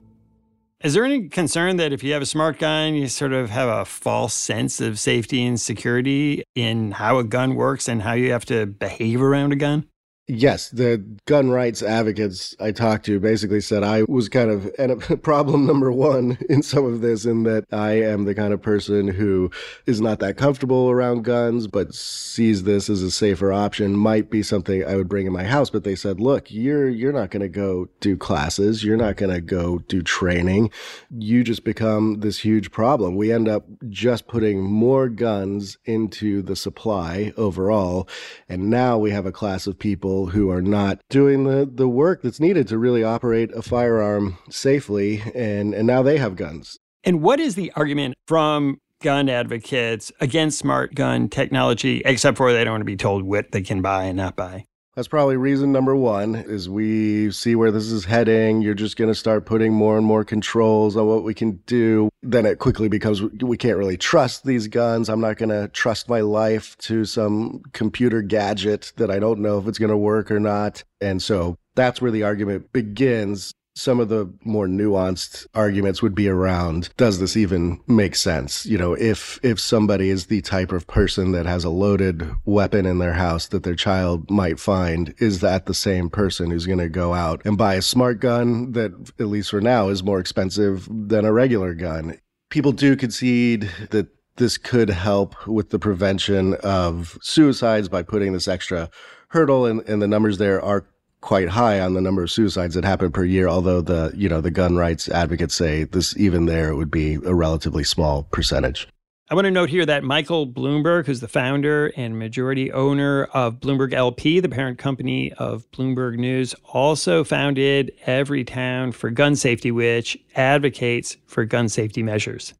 Is 0.83 0.95
there 0.95 1.05
any 1.05 1.29
concern 1.29 1.77
that 1.77 1.93
if 1.93 2.03
you 2.03 2.13
have 2.13 2.23
a 2.23 2.27
smart 2.27 2.59
gun, 2.59 2.95
you 2.95 3.07
sort 3.07 3.33
of 3.33 3.51
have 3.51 3.69
a 3.69 3.85
false 3.85 4.35
sense 4.35 4.81
of 4.81 4.99
safety 4.99 5.45
and 5.47 5.61
security 5.61 6.43
in 6.57 6.91
how 6.91 7.19
a 7.19 7.25
gun 7.25 7.55
works 7.55 7.89
and 7.89 8.03
how 8.03 8.13
you 8.13 8.33
have 8.33 8.45
to 8.47 8.67
behave 8.67 9.23
around 9.23 9.53
a 9.53 9.57
gun? 9.57 9.87
Yes, 10.29 10.71
the 10.71 10.99
gun 11.27 11.51
rights 11.51 11.85
advocates 11.85 12.57
I 12.59 12.73
talked 12.73 13.07
to 13.07 13.21
basically 13.21 13.61
said 13.61 13.85
I 13.85 14.03
was 14.09 14.29
kind 14.29 14.51
of 14.51 14.69
and 14.77 15.01
problem 15.23 15.67
number 15.67 15.93
one 15.93 16.37
in 16.49 16.65
some 16.65 16.85
of 16.85 17.01
this, 17.01 17.25
in 17.25 17.45
that 17.45 17.65
I 17.71 17.93
am 18.03 18.25
the 18.25 18.35
kind 18.35 18.53
of 18.53 18.61
person 18.61 19.07
who 19.07 19.53
is 19.87 20.01
not 20.01 20.19
that 20.19 20.37
comfortable 20.37 20.91
around 20.91 21.23
guns, 21.23 21.69
but 21.69 21.95
sees 21.95 22.65
this 22.65 22.91
as 22.91 23.03
a 23.03 23.11
safer 23.13 23.53
option. 23.53 23.97
Might 23.97 24.29
be 24.29 24.43
something 24.43 24.85
I 24.85 24.97
would 24.97 25.09
bring 25.09 25.29
in 25.29 25.33
my 25.33 25.45
house, 25.45 25.71
but 25.71 25.85
they 25.85 25.95
said, 25.95 26.19
"Look, 26.19 26.51
you're 26.51 26.89
you're 26.89 27.13
not 27.13 27.31
going 27.31 27.43
to 27.43 27.49
go 27.49 27.89
do 28.01 28.17
classes. 28.17 28.83
You're 28.83 28.97
not 28.97 29.15
going 29.15 29.33
to 29.33 29.41
go 29.41 29.79
do 29.79 30.03
training. 30.03 30.73
You 31.17 31.45
just 31.45 31.63
become 31.63 32.19
this 32.19 32.41
huge 32.41 32.73
problem. 32.73 33.15
We 33.15 33.31
end 33.31 33.47
up 33.47 33.65
just 33.89 34.27
putting 34.27 34.61
more 34.61 35.09
guns 35.09 35.79
into 35.85 36.43
the 36.43 36.57
supply 36.57 37.33
overall, 37.37 38.09
and 38.49 38.71
now 38.71 38.99
we 38.99 39.13
have 39.13 39.27
a 39.27 39.31
class 39.31 39.69
of 39.69 39.79
people." 39.79 40.16
People 40.17 40.27
who 40.33 40.51
are 40.51 40.63
not 40.63 41.01
doing 41.11 41.45
the, 41.45 41.69
the 41.71 41.89
work 41.89 42.23
that's 42.23 42.41
needed 42.41 42.67
to 42.69 42.79
really 42.79 43.05
operate 43.05 43.53
a 43.55 43.63
firearm 43.63 44.39
safely, 44.49 45.23
and, 45.35 45.75
and 45.75 45.87
now 45.87 46.03
they 46.03 46.17
have 46.17 46.37
guns. 46.37 46.79
And 47.05 47.23
what 47.23 47.39
is 47.39 47.55
the 47.55 47.71
argument 47.77 48.15
from 48.27 48.81
gun 49.03 49.29
advocates 49.29 50.11
against 50.21 50.59
smart 50.59 50.95
gun 50.95 51.29
technology, 51.29 52.03
except 52.05 52.37
for 52.37 52.53
they 52.53 52.65
don't 52.65 52.73
want 52.73 52.81
to 52.81 52.87
be 52.87 52.97
told 52.97 53.25
what 53.25 53.53
they 53.53 53.63
can 53.63 53.83
buy 53.83 54.05
and 54.05 54.17
not 54.17 54.37
buy? 54.37 54.65
That's 54.97 55.09
probably 55.09 55.37
reason 55.37 55.73
number 55.73 55.95
one 55.95 56.35
is 56.35 56.71
we 56.71 57.31
see 57.31 57.55
where 57.55 57.71
this 57.71 57.93
is 57.93 58.07
heading. 58.07 58.63
You're 58.63 58.73
just 58.73 58.97
going 58.97 59.11
to 59.11 59.15
start 59.15 59.45
putting 59.45 59.75
more 59.75 59.99
and 59.99 60.07
more 60.07 60.25
controls 60.25 60.97
on 60.97 61.07
what 61.07 61.23
we 61.23 61.35
can 61.35 61.61
do. 61.67 62.09
Then 62.23 62.47
it 62.47 62.59
quickly 62.59 62.89
becomes 62.89 63.21
we 63.23 63.59
can't 63.59 63.77
really 63.77 63.99
trust 63.99 64.47
these 64.47 64.69
guns. 64.69 65.11
I'm 65.11 65.21
not 65.21 65.37
going 65.37 65.51
to 65.51 65.69
trust 65.69 66.09
my 66.09 66.21
life 66.21 66.79
to 66.79 67.05
some 67.05 67.61
computer 67.75 68.23
gadget 68.23 68.95
that 68.97 69.11
I 69.11 69.19
don't 69.19 69.41
know 69.41 69.59
if 69.59 69.69
it's 69.69 69.79
going 69.79 69.91
to 69.91 69.99
work 69.99 70.31
or 70.31 70.41
not. 70.41 70.83
And 71.03 71.21
so 71.21 71.59
that's 71.75 72.01
where 72.01 72.11
the 72.11 72.23
argument 72.23 72.73
begins 72.73 73.53
some 73.77 74.01
of 74.01 74.09
the 74.09 74.33
more 74.43 74.67
nuanced 74.67 75.47
arguments 75.55 76.03
would 76.03 76.15
be 76.15 76.29
around 76.29 76.89
does 76.97 77.21
this 77.21 77.37
even 77.37 77.81
make 77.87 78.17
sense? 78.17 78.67
You 78.67 78.79
know 78.79 78.95
if 78.95 79.39
if 79.43 79.61
somebody 79.61 80.09
is 80.09 80.27
the 80.27 80.41
type 80.41 80.73
of 80.73 80.87
person 80.87 81.33
that 81.33 81.47
has 81.47 81.63
a 81.63 81.71
loaded 81.71 82.29
weapon 82.45 82.87
in 82.87 82.99
their 82.99 83.13
house 83.13 83.47
that 83.49 83.63
their 83.63 83.75
child 83.75 84.31
might 84.31 84.59
find 84.59 85.15
is 85.19 85.41
that 85.41 85.67
the 85.67 85.75
same 85.75 86.09
person 86.09 86.51
who's 86.51 86.67
going 86.67 86.79
to 86.79 86.89
go 86.89 87.15
out 87.15 87.43
and 87.45 87.59
buy 87.59 87.75
a 87.75 87.83
smart 87.83 88.19
gun 88.19 88.73
that 88.73 88.93
at 89.21 89.27
least 89.27 89.51
for 89.51 89.61
now 89.61 89.89
is 89.89 90.03
more 90.03 90.19
expensive 90.19 90.89
than 90.91 91.25
a 91.25 91.33
regular 91.33 91.75
gun? 91.75 92.19
People 92.49 92.73
do 92.73 92.97
concede 92.97 93.71
that 93.91 94.09
this 94.37 94.57
could 94.59 94.91
help 94.91 95.47
with 95.47 95.71
the 95.71 95.79
prevention 95.79 96.55
of 96.63 97.19
suicides 97.23 97.89
by 97.89 98.03
putting 98.03 98.33
this 98.33 98.49
extra 98.49 98.91
hurdle 99.29 99.67
and, 99.67 99.87
and 99.89 100.01
the 100.01 100.09
numbers 100.09 100.39
there 100.39 100.63
are 100.63 100.87
quite 101.21 101.49
high 101.49 101.81
on 101.81 101.95
the 101.95 102.01
number 102.01 102.23
of 102.23 102.31
suicides 102.31 102.75
that 102.75 102.85
happen 102.85 103.11
per 103.11 103.25
year. 103.25 103.49
Although 103.49 103.81
the 103.81 104.13
you 104.15 104.29
know 104.29 104.41
the 104.41 104.51
gun 104.51 104.77
rights 104.77 105.09
advocates 105.09 105.55
say 105.55 105.85
this 105.85 106.17
even 106.17 106.47
there 106.47 106.75
would 106.75 106.91
be 106.91 107.15
a 107.15 107.35
relatively 107.35 107.85
small 107.85 108.25
percentage. 108.25 108.89
I 109.29 109.35
want 109.35 109.47
to 109.47 109.51
note 109.51 109.71
here 109.71 109.85
that 109.85 110.05
Michael 110.05 110.47
Bloomberg, 110.47 111.07
who's 111.07 111.19
the 111.19 111.27
founder 111.27 111.93
and 111.97 112.17
majority 112.17 112.71
owner 112.71 113.25
of 113.35 113.59
Bloomberg 113.59 113.93
LP, 113.93 114.39
the 114.39 114.49
parent 114.49 114.79
company 114.79 115.33
of 115.33 115.69
Bloomberg 115.73 116.17
News, 116.17 116.55
also 116.73 117.25
founded 117.25 117.91
Everytown 118.07 118.95
for 118.95 119.11
Gun 119.11 119.35
Safety, 119.35 119.73
which 119.73 120.17
advocates 120.37 121.17
for 121.27 121.45
gun 121.45 121.69
safety 121.69 122.05
measures. 122.05 122.55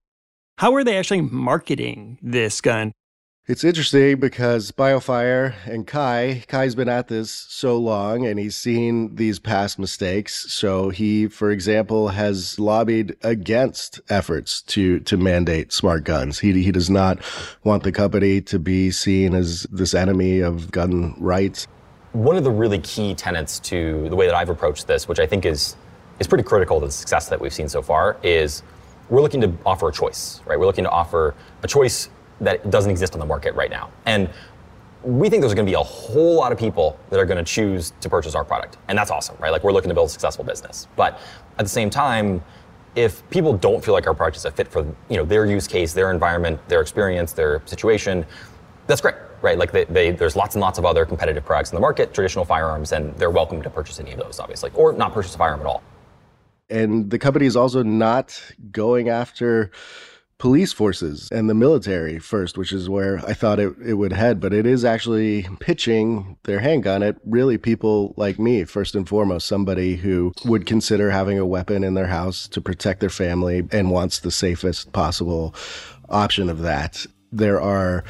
How 0.59 0.75
are 0.75 0.83
they 0.83 0.97
actually 0.97 1.21
marketing 1.21 2.19
this 2.21 2.61
gun? 2.61 2.91
It's 3.49 3.63
interesting 3.63 4.19
because 4.19 4.73
BioFire 4.73 5.55
and 5.67 5.87
Kai, 5.87 6.43
Kai's 6.49 6.75
been 6.75 6.89
at 6.89 7.07
this 7.07 7.31
so 7.31 7.79
long 7.79 8.27
and 8.27 8.41
he's 8.41 8.57
seen 8.57 9.15
these 9.15 9.39
past 9.39 9.79
mistakes. 9.79 10.53
So 10.53 10.89
he, 10.89 11.29
for 11.29 11.53
example, 11.53 12.09
has 12.09 12.59
lobbied 12.59 13.15
against 13.23 14.01
efforts 14.09 14.63
to 14.63 14.99
to 14.99 15.17
mandate 15.17 15.73
smart 15.73 16.03
guns. 16.03 16.41
He 16.41 16.61
he 16.65 16.73
does 16.73 16.91
not 16.91 17.21
want 17.63 17.85
the 17.85 17.93
company 17.93 18.41
to 18.41 18.59
be 18.59 18.91
seen 18.91 19.33
as 19.33 19.63
this 19.71 19.95
enemy 19.95 20.41
of 20.41 20.73
gun 20.73 21.15
rights. 21.17 21.69
One 22.15 22.37
of 22.37 22.43
the 22.43 22.51
really 22.51 22.81
key 22.81 23.15
tenets 23.15 23.61
to 23.61 24.09
the 24.09 24.17
way 24.17 24.27
that 24.27 24.35
I've 24.35 24.51
approached 24.51 24.89
this, 24.89 25.07
which 25.07 25.21
I 25.21 25.27
think 25.29 25.47
is 25.47 25.77
is 26.19 26.27
pretty 26.27 26.43
critical 26.43 26.81
to 26.81 26.87
the 26.87 26.93
success 26.93 27.29
that 27.29 27.41
we've 27.41 27.55
seen 27.55 27.69
so 27.69 27.81
far, 27.81 28.17
is 28.25 28.65
we're 29.09 29.23
looking 29.23 29.41
to 29.43 29.53
offer 29.65 29.89
a 29.89 29.93
choice, 29.93 30.41
right? 30.47 30.59
We're 30.59 30.67
looking 30.67 30.83
to 30.83 30.91
offer 30.91 31.37
a 31.63 31.69
choice 31.69 32.09
that 32.41 32.71
doesn't 32.71 32.91
exist 32.91 33.15
on 33.15 33.21
the 33.21 33.27
market 33.27 33.55
right 33.55 33.71
now. 33.71 33.91
And 34.05 34.29
we 35.03 35.29
think 35.31 35.41
there's 35.41 35.55
going 35.55 35.67
to 35.67 35.71
be 35.71 35.75
a 35.75 35.83
whole 35.83 36.35
lot 36.35 36.53
of 36.53 36.59
people 36.59 36.99
that 37.11 37.21
are 37.21 37.27
going 37.27 37.43
to 37.43 37.45
choose 37.45 37.93
to 38.01 38.09
purchase 38.09 38.35
our 38.35 38.45
product. 38.45 38.77
And 38.89 38.99
that's 38.99 39.11
awesome, 39.11 39.37
right? 39.39 39.51
Like 39.51 39.63
we're 39.63 39.73
looking 39.73 39.89
to 39.89 39.95
build 39.95 40.09
a 40.09 40.13
successful 40.13 40.45
business. 40.45 40.89
But 40.97 41.21
at 41.59 41.65
the 41.65 41.69
same 41.69 41.91
time, 41.91 42.43
if 42.97 43.29
people 43.31 43.53
don't 43.53 43.85
feel 43.85 43.95
like 43.95 44.07
our 44.07 44.15
product 44.15 44.39
is 44.39 44.45
a 44.47 44.51
fit 44.51 44.69
for 44.69 44.81
you 45.09 45.17
know 45.17 45.25
their 45.25 45.47
use 45.47 45.69
case, 45.69 45.93
their 45.93 46.11
environment, 46.11 46.59
their 46.69 46.81
experience, 46.81 47.33
their 47.33 47.63
situation, 47.67 48.27
that's 48.87 49.01
great, 49.01 49.15
right? 49.43 49.59
Like 49.59 49.71
they, 49.71 49.85
they, 49.85 50.11
there's 50.11 50.35
lots 50.35 50.55
and 50.55 50.63
lots 50.63 50.79
of 50.79 50.85
other 50.85 51.05
competitive 51.05 51.45
products 51.45 51.71
in 51.71 51.77
the 51.77 51.81
market, 51.81 52.15
traditional 52.15 52.45
firearms, 52.45 52.93
and 52.93 53.15
they're 53.17 53.31
welcome 53.31 53.63
to 53.63 53.71
purchase 53.71 54.01
any 54.01 54.13
of 54.13 54.19
those, 54.19 54.41
obviously, 54.41 54.71
or 54.75 54.93
not 54.93 55.13
purchase 55.13 55.35
a 55.35 55.39
firearm 55.39 55.61
at 55.61 55.67
all. 55.67 55.83
And 56.69 57.11
the 57.11 57.19
company 57.19 57.47
is 57.47 57.55
also 57.57 57.83
not 57.83 58.43
going 58.73 59.09
after 59.09 59.71
police 60.39 60.73
forces 60.73 61.29
and 61.33 61.49
the 61.49 61.55
military 61.55 62.19
first, 62.19 62.59
which 62.59 62.73
is 62.73 62.89
where 62.89 63.19
I 63.27 63.33
thought 63.33 63.59
it, 63.59 63.75
it 63.85 63.95
would 63.95 64.13
head. 64.13 64.41
But 64.41 64.53
it 64.53 64.67
is 64.67 64.85
actually 64.85 65.47
pitching 65.61 66.37
their 66.45 66.61
handgun 66.61 67.03
at 67.03 67.17
really 67.25 67.59
people 67.59 68.15
like 68.17 68.39
me, 68.39 68.65
first 68.65 68.95
and 68.95 69.09
foremost, 69.09 69.47
somebody 69.47 69.97
who 69.97 70.33
would 70.45 70.67
consider 70.67 71.11
having 71.11 71.39
a 71.39 71.47
weapon 71.47 71.85
in 71.85 71.95
their 71.95 72.07
house 72.07 72.49
to 72.49 72.61
protect 72.61 73.01
their 73.01 73.11
family 73.11 73.67
and 73.73 73.91
wants 73.91 74.21
the 74.21 74.31
safest 74.31 74.93
possible 74.93 75.55
option 76.09 76.49
of 76.49 76.61
that. 76.61 77.07
There 77.33 77.61
are 77.61 78.05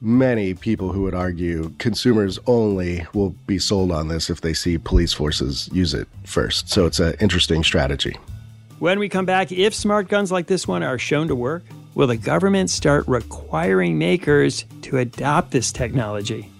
many 0.00 0.52
people 0.52 0.92
who 0.92 1.02
would 1.02 1.14
argue 1.14 1.72
consumers 1.78 2.38
only 2.46 3.06
will 3.14 3.30
be 3.46 3.58
sold 3.58 3.92
on 3.92 4.08
this 4.08 4.28
if 4.28 4.40
they 4.40 4.52
see 4.52 4.76
police 4.76 5.12
forces 5.12 5.70
use 5.72 5.94
it 5.94 6.08
first. 6.24 6.68
So 6.68 6.86
it's 6.86 6.98
an 6.98 7.14
interesting 7.20 7.62
strategy. 7.62 8.16
When 8.82 8.98
we 8.98 9.08
come 9.08 9.26
back, 9.26 9.52
if 9.52 9.76
smart 9.76 10.08
guns 10.08 10.32
like 10.32 10.48
this 10.48 10.66
one 10.66 10.82
are 10.82 10.98
shown 10.98 11.28
to 11.28 11.36
work, 11.36 11.62
will 11.94 12.08
the 12.08 12.16
government 12.16 12.68
start 12.68 13.06
requiring 13.06 13.96
makers 13.96 14.64
to 14.80 14.98
adopt 14.98 15.52
this 15.52 15.70
technology? 15.70 16.50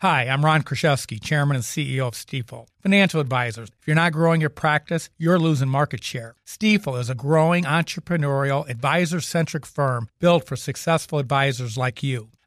Hi, 0.00 0.28
I'm 0.28 0.44
Ron 0.44 0.62
Kraszewski, 0.62 1.20
Chairman 1.20 1.56
and 1.56 1.64
CEO 1.64 2.06
of 2.06 2.14
Stifel. 2.14 2.68
Financial 2.82 3.20
advisors, 3.20 3.70
if 3.80 3.88
you're 3.88 3.96
not 3.96 4.12
growing 4.12 4.40
your 4.40 4.48
practice, 4.48 5.10
you're 5.18 5.40
losing 5.40 5.68
market 5.68 6.04
share. 6.04 6.36
Stifel 6.46 7.00
is 7.00 7.10
a 7.10 7.16
growing 7.16 7.64
entrepreneurial, 7.64 8.68
advisor 8.70 9.20
centric 9.20 9.66
firm 9.66 10.08
built 10.20 10.46
for 10.46 10.54
successful 10.54 11.18
advisors 11.18 11.76
like 11.76 12.04
you. 12.04 12.28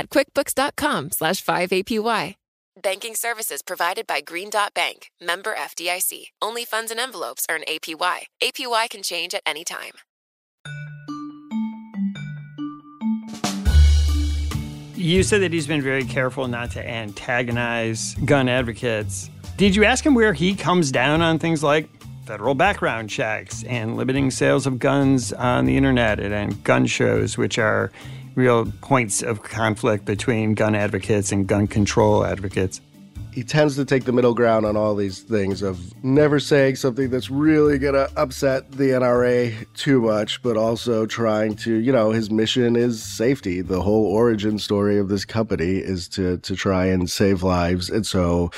at 0.00 0.10
quickbooks.com 0.10 1.12
slash 1.12 1.44
5APY. 1.44 2.34
Banking 2.82 3.14
services 3.14 3.60
provided 3.62 4.06
by 4.06 4.22
Green 4.22 4.48
Dot 4.48 4.72
Bank, 4.72 5.10
member 5.20 5.54
FDIC. 5.54 6.28
Only 6.40 6.64
funds 6.64 6.90
and 6.90 6.98
envelopes 6.98 7.44
earn 7.50 7.62
APY. 7.68 8.20
APY 8.42 8.90
can 8.90 9.02
change 9.02 9.34
at 9.34 9.42
any 9.44 9.64
time. 9.64 9.92
You 14.94 15.22
said 15.22 15.42
that 15.42 15.52
he's 15.52 15.66
been 15.66 15.82
very 15.82 16.04
careful 16.04 16.48
not 16.48 16.70
to 16.72 16.88
antagonize 16.88 18.14
gun 18.24 18.48
advocates. 18.48 19.30
Did 19.56 19.76
you 19.76 19.84
ask 19.84 20.04
him 20.04 20.14
where 20.14 20.32
he 20.32 20.54
comes 20.54 20.90
down 20.90 21.20
on 21.22 21.38
things 21.38 21.62
like 21.62 21.88
federal 22.24 22.54
background 22.54 23.10
checks 23.10 23.62
and 23.64 23.96
limiting 23.96 24.30
sales 24.30 24.66
of 24.66 24.78
guns 24.78 25.32
on 25.32 25.66
the 25.66 25.76
internet 25.76 26.20
and 26.20 26.62
gun 26.64 26.86
shows, 26.86 27.36
which 27.36 27.58
are 27.58 27.90
real 28.34 28.66
points 28.80 29.22
of 29.22 29.42
conflict 29.42 30.04
between 30.04 30.54
gun 30.54 30.74
advocates 30.74 31.32
and 31.32 31.46
gun 31.46 31.66
control 31.66 32.24
advocates? 32.24 32.80
he 33.32 33.44
tends 33.44 33.76
to 33.76 33.84
take 33.84 34.04
the 34.04 34.12
middle 34.12 34.34
ground 34.34 34.66
on 34.66 34.76
all 34.76 34.94
these 34.94 35.20
things 35.20 35.62
of 35.62 35.78
never 36.04 36.40
saying 36.40 36.76
something 36.76 37.10
that's 37.10 37.30
really 37.30 37.78
going 37.78 37.94
to 37.94 38.10
upset 38.16 38.72
the 38.72 38.90
NRA 38.90 39.66
too 39.74 40.00
much, 40.00 40.42
but 40.42 40.56
also 40.56 41.06
trying 41.06 41.54
to, 41.56 41.74
you 41.76 41.92
know, 41.92 42.10
his 42.10 42.30
mission 42.30 42.74
is 42.76 43.02
safety. 43.02 43.60
The 43.60 43.82
whole 43.82 44.06
origin 44.06 44.58
story 44.58 44.98
of 44.98 45.08
this 45.08 45.24
company 45.24 45.76
is 45.76 46.08
to 46.10 46.38
to 46.38 46.56
try 46.56 46.86
and 46.86 47.08
save 47.08 47.42
lives. 47.42 47.88
And 47.88 48.04
so 48.04 48.50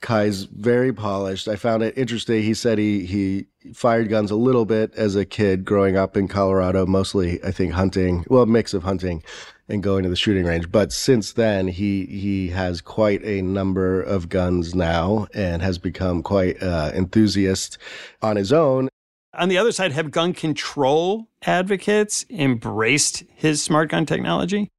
Kai's 0.00 0.44
very 0.44 0.92
polished. 0.92 1.48
I 1.48 1.56
found 1.56 1.82
it 1.82 1.96
interesting. 1.96 2.42
He 2.42 2.54
said 2.54 2.78
he 2.78 3.04
he 3.04 3.46
fired 3.74 4.08
guns 4.08 4.30
a 4.30 4.36
little 4.36 4.64
bit 4.64 4.92
as 4.94 5.14
a 5.14 5.24
kid 5.24 5.64
growing 5.64 5.96
up 5.96 6.16
in 6.16 6.28
Colorado, 6.28 6.86
mostly 6.86 7.42
I 7.44 7.50
think 7.50 7.72
hunting, 7.72 8.24
well, 8.28 8.42
a 8.42 8.46
mix 8.46 8.72
of 8.72 8.82
hunting 8.82 9.22
and 9.68 9.82
going 9.82 10.02
to 10.02 10.08
the 10.08 10.16
shooting 10.16 10.44
range. 10.44 10.70
But 10.72 10.92
since 10.92 11.32
then, 11.32 11.68
he 11.68 12.06
he 12.06 12.48
has 12.48 12.80
quite 12.80 13.22
a 13.24 13.42
number 13.42 14.00
of 14.00 14.28
guns 14.28 14.74
now 14.74 15.26
and 15.34 15.62
has 15.62 15.78
become 15.78 16.22
quite 16.22 16.62
uh, 16.62 16.90
enthusiast 16.94 17.78
on 18.22 18.36
his 18.36 18.52
own. 18.52 18.88
On 19.34 19.48
the 19.48 19.58
other 19.58 19.72
side, 19.72 19.92
have 19.92 20.10
gun 20.10 20.32
control 20.32 21.28
advocates 21.42 22.26
embraced 22.30 23.22
his 23.34 23.62
smart 23.62 23.90
gun 23.90 24.04
technology? 24.06 24.70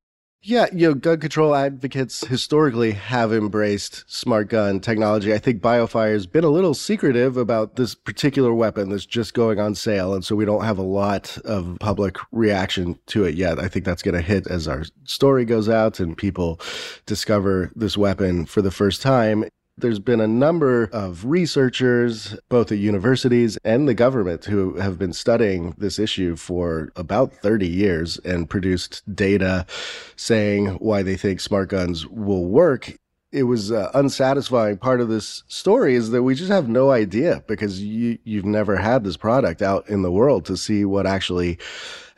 Yeah, 0.43 0.65
you 0.73 0.87
know, 0.87 0.95
gun 0.95 1.19
control 1.19 1.53
advocates 1.53 2.25
historically 2.25 2.93
have 2.93 3.31
embraced 3.31 4.03
smart 4.11 4.49
gun 4.49 4.79
technology. 4.79 5.35
I 5.35 5.37
think 5.37 5.61
BioFire's 5.61 6.25
been 6.25 6.43
a 6.43 6.49
little 6.49 6.73
secretive 6.73 7.37
about 7.37 7.75
this 7.75 7.93
particular 7.93 8.51
weapon 8.51 8.89
that's 8.89 9.05
just 9.05 9.35
going 9.35 9.59
on 9.59 9.75
sale. 9.75 10.15
And 10.15 10.25
so 10.25 10.35
we 10.35 10.45
don't 10.45 10.63
have 10.63 10.79
a 10.79 10.83
lot 10.83 11.37
of 11.45 11.77
public 11.79 12.17
reaction 12.31 12.97
to 13.07 13.23
it 13.23 13.35
yet. 13.35 13.59
I 13.59 13.67
think 13.67 13.85
that's 13.85 14.01
going 14.01 14.15
to 14.15 14.21
hit 14.21 14.47
as 14.47 14.67
our 14.67 14.83
story 15.03 15.45
goes 15.45 15.69
out 15.69 15.99
and 15.99 16.17
people 16.17 16.59
discover 17.05 17.71
this 17.75 17.95
weapon 17.95 18.47
for 18.47 18.63
the 18.63 18.71
first 18.71 19.03
time. 19.03 19.45
There's 19.81 19.99
been 19.99 20.21
a 20.21 20.27
number 20.27 20.89
of 20.93 21.25
researchers, 21.25 22.37
both 22.49 22.71
at 22.71 22.77
universities 22.77 23.57
and 23.63 23.87
the 23.87 23.95
government, 23.95 24.45
who 24.45 24.75
have 24.75 24.99
been 24.99 25.11
studying 25.11 25.73
this 25.77 25.97
issue 25.97 26.35
for 26.35 26.91
about 26.95 27.33
30 27.33 27.67
years 27.67 28.17
and 28.19 28.47
produced 28.47 29.03
data 29.15 29.65
saying 30.15 30.67
why 30.75 31.01
they 31.01 31.17
think 31.17 31.39
smart 31.39 31.69
guns 31.69 32.05
will 32.05 32.45
work. 32.45 32.95
It 33.31 33.43
was 33.43 33.71
uh, 33.71 33.89
unsatisfying 33.95 34.77
part 34.77 35.01
of 35.01 35.09
this 35.09 35.43
story 35.47 35.95
is 35.95 36.11
that 36.11 36.21
we 36.21 36.35
just 36.35 36.51
have 36.51 36.69
no 36.69 36.91
idea 36.91 37.43
because 37.47 37.81
you 37.81 38.19
you've 38.23 38.45
never 38.45 38.75
had 38.75 39.03
this 39.03 39.17
product 39.17 39.61
out 39.61 39.89
in 39.89 40.03
the 40.03 40.11
world 40.11 40.45
to 40.45 40.57
see 40.57 40.85
what 40.85 41.07
actually 41.07 41.57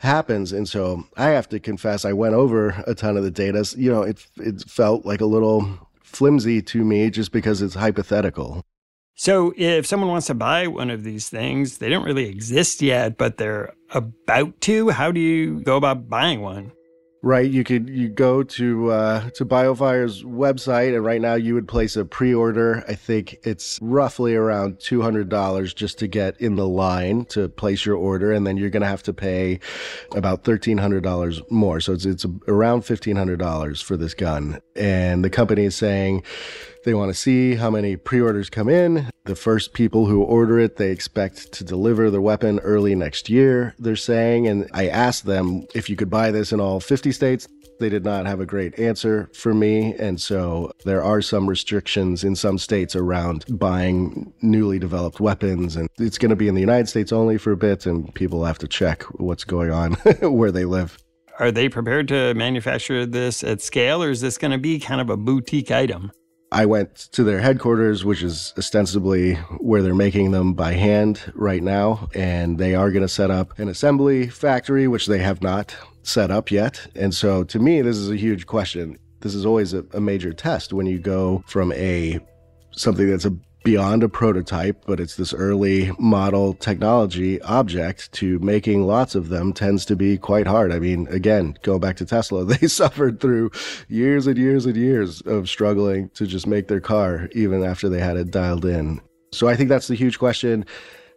happens. 0.00 0.52
And 0.52 0.68
so 0.68 1.04
I 1.16 1.30
have 1.30 1.48
to 1.48 1.60
confess, 1.60 2.04
I 2.04 2.12
went 2.12 2.34
over 2.34 2.82
a 2.86 2.94
ton 2.94 3.16
of 3.16 3.22
the 3.22 3.30
data. 3.30 3.64
You 3.78 3.90
know, 3.90 4.02
it 4.02 4.26
it 4.36 4.62
felt 4.68 5.06
like 5.06 5.20
a 5.20 5.26
little 5.26 5.83
flimsy 6.14 6.62
to 6.62 6.84
me 6.84 7.10
just 7.10 7.32
because 7.32 7.62
it's 7.62 7.74
hypothetical. 7.74 8.62
So, 9.16 9.54
if 9.56 9.86
someone 9.86 10.10
wants 10.10 10.26
to 10.26 10.34
buy 10.34 10.66
one 10.66 10.90
of 10.90 11.04
these 11.04 11.28
things, 11.28 11.78
they 11.78 11.88
don't 11.88 12.04
really 12.04 12.28
exist 12.28 12.82
yet, 12.82 13.16
but 13.16 13.36
they're 13.36 13.72
about 13.90 14.60
to. 14.62 14.88
How 14.90 15.12
do 15.12 15.20
you 15.20 15.60
go 15.60 15.76
about 15.76 16.08
buying 16.08 16.40
one? 16.40 16.72
Right? 17.24 17.50
You 17.50 17.64
could 17.64 17.88
you 17.88 18.08
go 18.08 18.42
to 18.42 18.90
uh, 18.90 19.30
to 19.30 19.46
biofire's 19.46 20.22
website 20.22 20.94
and 20.94 21.04
right 21.04 21.20
now 21.20 21.34
you 21.34 21.54
would 21.54 21.66
place 21.66 21.96
a 21.96 22.04
pre-order. 22.04 22.84
I 22.86 22.94
think 22.94 23.38
it's 23.44 23.78
roughly 23.80 24.34
around 24.34 24.78
$200 24.78 25.74
just 25.74 25.98
to 26.00 26.06
get 26.06 26.38
in 26.40 26.56
the 26.56 26.68
line 26.68 27.24
to 27.26 27.48
place 27.48 27.86
your 27.86 27.96
order 27.96 28.30
and 28.30 28.46
then 28.46 28.58
you're 28.58 28.70
going 28.70 28.82
to 28.82 28.88
have 28.88 29.02
to 29.04 29.14
pay 29.14 29.58
about 30.14 30.44
$1300 30.44 31.50
more. 31.50 31.80
So 31.80 31.94
it's 31.94 32.04
it's 32.04 32.26
around 32.46 32.82
$1500 32.82 33.82
for 33.82 33.96
this 33.96 34.12
gun. 34.12 34.60
And 34.76 35.24
the 35.24 35.30
company 35.30 35.64
is 35.64 35.74
saying 35.74 36.22
they 36.84 36.94
want 36.94 37.10
to 37.10 37.14
see 37.14 37.54
how 37.54 37.70
many 37.70 37.96
pre 37.96 38.20
orders 38.20 38.48
come 38.50 38.68
in. 38.68 39.10
The 39.24 39.34
first 39.34 39.72
people 39.72 40.06
who 40.06 40.22
order 40.22 40.58
it, 40.58 40.76
they 40.76 40.90
expect 40.90 41.52
to 41.52 41.64
deliver 41.64 42.10
the 42.10 42.20
weapon 42.20 42.58
early 42.60 42.94
next 42.94 43.28
year, 43.28 43.74
they're 43.78 43.96
saying. 43.96 44.46
And 44.46 44.68
I 44.72 44.88
asked 44.88 45.24
them 45.26 45.66
if 45.74 45.88
you 45.88 45.96
could 45.96 46.10
buy 46.10 46.30
this 46.30 46.52
in 46.52 46.60
all 46.60 46.80
50 46.80 47.12
states. 47.12 47.48
They 47.80 47.88
did 47.88 48.04
not 48.04 48.26
have 48.26 48.38
a 48.38 48.46
great 48.46 48.78
answer 48.78 49.28
for 49.34 49.52
me. 49.52 49.94
And 49.94 50.20
so 50.20 50.70
there 50.84 51.02
are 51.02 51.20
some 51.20 51.48
restrictions 51.48 52.22
in 52.22 52.36
some 52.36 52.56
states 52.56 52.94
around 52.94 53.44
buying 53.48 54.32
newly 54.42 54.78
developed 54.78 55.18
weapons. 55.18 55.74
And 55.74 55.88
it's 55.98 56.18
going 56.18 56.30
to 56.30 56.36
be 56.36 56.46
in 56.46 56.54
the 56.54 56.60
United 56.60 56.88
States 56.88 57.12
only 57.12 57.36
for 57.36 57.50
a 57.50 57.56
bit, 57.56 57.86
and 57.86 58.14
people 58.14 58.44
have 58.44 58.58
to 58.58 58.68
check 58.68 59.02
what's 59.18 59.44
going 59.44 59.70
on 59.70 59.92
where 60.20 60.52
they 60.52 60.64
live. 60.64 60.98
Are 61.40 61.50
they 61.50 61.68
prepared 61.68 62.06
to 62.08 62.32
manufacture 62.34 63.06
this 63.06 63.42
at 63.42 63.60
scale, 63.60 64.02
or 64.02 64.10
is 64.10 64.20
this 64.20 64.38
going 64.38 64.52
to 64.52 64.58
be 64.58 64.78
kind 64.78 65.00
of 65.00 65.10
a 65.10 65.16
boutique 65.16 65.72
item? 65.72 66.12
I 66.54 66.66
went 66.66 67.08
to 67.10 67.24
their 67.24 67.40
headquarters, 67.40 68.04
which 68.04 68.22
is 68.22 68.54
ostensibly 68.56 69.34
where 69.58 69.82
they're 69.82 69.92
making 69.92 70.30
them 70.30 70.54
by 70.54 70.74
hand 70.74 71.20
right 71.34 71.60
now. 71.60 72.08
And 72.14 72.58
they 72.58 72.76
are 72.76 72.92
going 72.92 73.02
to 73.02 73.08
set 73.08 73.28
up 73.28 73.58
an 73.58 73.68
assembly 73.68 74.28
factory, 74.28 74.86
which 74.86 75.06
they 75.06 75.18
have 75.18 75.42
not 75.42 75.74
set 76.04 76.30
up 76.30 76.52
yet. 76.52 76.86
And 76.94 77.12
so 77.12 77.42
to 77.42 77.58
me, 77.58 77.82
this 77.82 77.96
is 77.96 78.08
a 78.08 78.16
huge 78.16 78.46
question. 78.46 78.96
This 79.18 79.34
is 79.34 79.44
always 79.44 79.74
a, 79.74 79.84
a 79.94 80.00
major 80.00 80.32
test 80.32 80.72
when 80.72 80.86
you 80.86 81.00
go 81.00 81.42
from 81.48 81.72
a 81.72 82.20
something 82.70 83.10
that's 83.10 83.24
a 83.24 83.36
beyond 83.64 84.02
a 84.02 84.08
prototype, 84.08 84.84
but 84.86 85.00
it's 85.00 85.16
this 85.16 85.32
early 85.32 85.90
model 85.98 86.54
technology 86.54 87.40
object 87.42 88.12
to 88.12 88.38
making 88.38 88.86
lots 88.86 89.14
of 89.14 89.30
them 89.30 89.52
tends 89.52 89.84
to 89.86 89.96
be 89.96 90.18
quite 90.18 90.46
hard. 90.46 90.70
I 90.70 90.78
mean, 90.78 91.08
again, 91.08 91.56
going 91.62 91.80
back 91.80 91.96
to 91.96 92.04
Tesla, 92.04 92.44
they 92.44 92.68
suffered 92.68 93.20
through 93.20 93.50
years 93.88 94.26
and 94.26 94.38
years 94.38 94.66
and 94.66 94.76
years 94.76 95.22
of 95.22 95.48
struggling 95.48 96.10
to 96.10 96.26
just 96.26 96.46
make 96.46 96.68
their 96.68 96.80
car, 96.80 97.28
even 97.32 97.64
after 97.64 97.88
they 97.88 98.00
had 98.00 98.16
it 98.16 98.30
dialed 98.30 98.66
in. 98.66 99.00
So 99.32 99.48
I 99.48 99.56
think 99.56 99.70
that's 99.70 99.88
the 99.88 99.96
huge 99.96 100.18
question. 100.18 100.66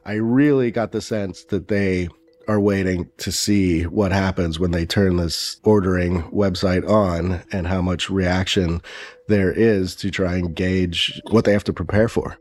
I 0.05 0.13
really 0.13 0.71
got 0.71 0.93
the 0.93 1.01
sense 1.01 1.43
that 1.45 1.67
they 1.67 2.07
are 2.47 2.59
waiting 2.59 3.09
to 3.17 3.31
see 3.31 3.83
what 3.83 4.11
happens 4.11 4.59
when 4.59 4.71
they 4.71 4.85
turn 4.85 5.17
this 5.17 5.59
ordering 5.63 6.23
website 6.23 6.87
on 6.89 7.43
and 7.51 7.67
how 7.67 7.81
much 7.81 8.09
reaction 8.09 8.81
there 9.27 9.51
is 9.51 9.95
to 9.95 10.09
try 10.09 10.35
and 10.35 10.55
gauge 10.55 11.21
what 11.29 11.45
they 11.45 11.51
have 11.51 11.63
to 11.65 11.73
prepare 11.73 12.07
for. 12.07 12.37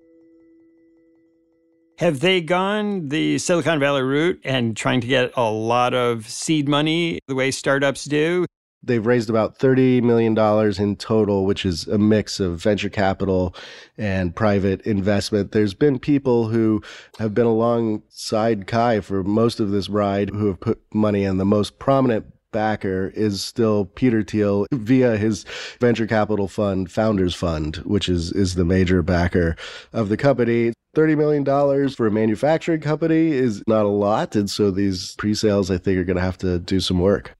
Have 1.98 2.20
they 2.20 2.42
gone 2.42 3.08
the 3.08 3.38
Silicon 3.38 3.80
Valley 3.80 4.02
route 4.02 4.38
and 4.44 4.76
trying 4.76 5.00
to 5.00 5.06
get 5.06 5.32
a 5.34 5.50
lot 5.50 5.94
of 5.94 6.28
seed 6.28 6.68
money 6.68 7.20
the 7.26 7.34
way 7.34 7.50
startups 7.50 8.04
do? 8.04 8.44
They've 8.86 9.04
raised 9.04 9.28
about 9.28 9.58
$30 9.58 10.02
million 10.02 10.38
in 10.80 10.96
total, 10.96 11.44
which 11.44 11.66
is 11.66 11.88
a 11.88 11.98
mix 11.98 12.38
of 12.38 12.62
venture 12.62 12.88
capital 12.88 13.54
and 13.98 14.34
private 14.34 14.80
investment. 14.82 15.50
There's 15.50 15.74
been 15.74 15.98
people 15.98 16.48
who 16.48 16.82
have 17.18 17.34
been 17.34 17.46
alongside 17.46 18.68
Kai 18.68 19.00
for 19.00 19.24
most 19.24 19.58
of 19.58 19.72
this 19.72 19.88
ride 19.88 20.30
who 20.30 20.46
have 20.46 20.60
put 20.60 20.80
money 20.94 21.24
in. 21.24 21.36
The 21.38 21.44
most 21.44 21.80
prominent 21.80 22.26
backer 22.52 23.12
is 23.14 23.42
still 23.42 23.86
Peter 23.86 24.22
Thiel 24.22 24.66
via 24.72 25.16
his 25.16 25.44
venture 25.80 26.06
capital 26.06 26.46
fund, 26.46 26.90
Founders 26.90 27.34
Fund, 27.34 27.76
which 27.78 28.08
is, 28.08 28.30
is 28.32 28.54
the 28.54 28.64
major 28.64 29.02
backer 29.02 29.56
of 29.92 30.08
the 30.08 30.16
company. 30.16 30.72
$30 30.94 31.18
million 31.18 31.90
for 31.90 32.06
a 32.06 32.10
manufacturing 32.10 32.80
company 32.80 33.32
is 33.32 33.62
not 33.66 33.84
a 33.84 33.88
lot. 33.88 34.36
And 34.36 34.48
so 34.48 34.70
these 34.70 35.14
pre 35.16 35.34
sales, 35.34 35.70
I 35.70 35.76
think, 35.76 35.98
are 35.98 36.04
going 36.04 36.16
to 36.16 36.22
have 36.22 36.38
to 36.38 36.60
do 36.60 36.80
some 36.80 37.00
work. 37.00 37.36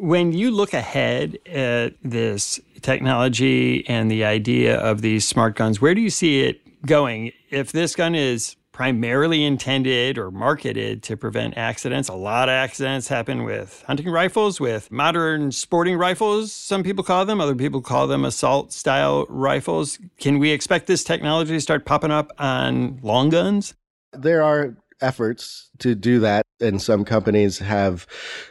When 0.00 0.32
you 0.32 0.50
look 0.50 0.72
ahead 0.72 1.38
at 1.44 1.92
this 2.02 2.58
technology 2.80 3.86
and 3.86 4.10
the 4.10 4.24
idea 4.24 4.78
of 4.78 5.02
these 5.02 5.28
smart 5.28 5.56
guns, 5.56 5.82
where 5.82 5.94
do 5.94 6.00
you 6.00 6.08
see 6.08 6.40
it 6.40 6.62
going? 6.86 7.32
If 7.50 7.72
this 7.72 7.94
gun 7.94 8.14
is 8.14 8.56
primarily 8.72 9.44
intended 9.44 10.16
or 10.16 10.30
marketed 10.30 11.02
to 11.02 11.18
prevent 11.18 11.54
accidents. 11.58 12.08
A 12.08 12.14
lot 12.14 12.48
of 12.48 12.54
accidents 12.54 13.08
happen 13.08 13.44
with 13.44 13.84
hunting 13.86 14.08
rifles, 14.08 14.58
with 14.58 14.90
modern 14.90 15.52
sporting 15.52 15.98
rifles, 15.98 16.50
some 16.50 16.82
people 16.82 17.04
call 17.04 17.26
them. 17.26 17.42
Other 17.42 17.54
people 17.54 17.82
call 17.82 18.06
them 18.06 18.24
assault 18.24 18.72
style 18.72 19.26
rifles. 19.28 19.98
Can 20.18 20.38
we 20.38 20.50
expect 20.50 20.86
this 20.86 21.04
technology 21.04 21.52
to 21.52 21.60
start 21.60 21.84
popping 21.84 22.10
up 22.10 22.32
on 22.38 22.98
long 23.02 23.28
guns? 23.28 23.74
There 24.14 24.42
are 24.42 24.74
efforts 25.00 25.70
to 25.78 25.94
do 25.94 26.20
that. 26.20 26.46
And 26.60 26.80
some 26.80 27.04
companies 27.04 27.58
have 27.58 28.06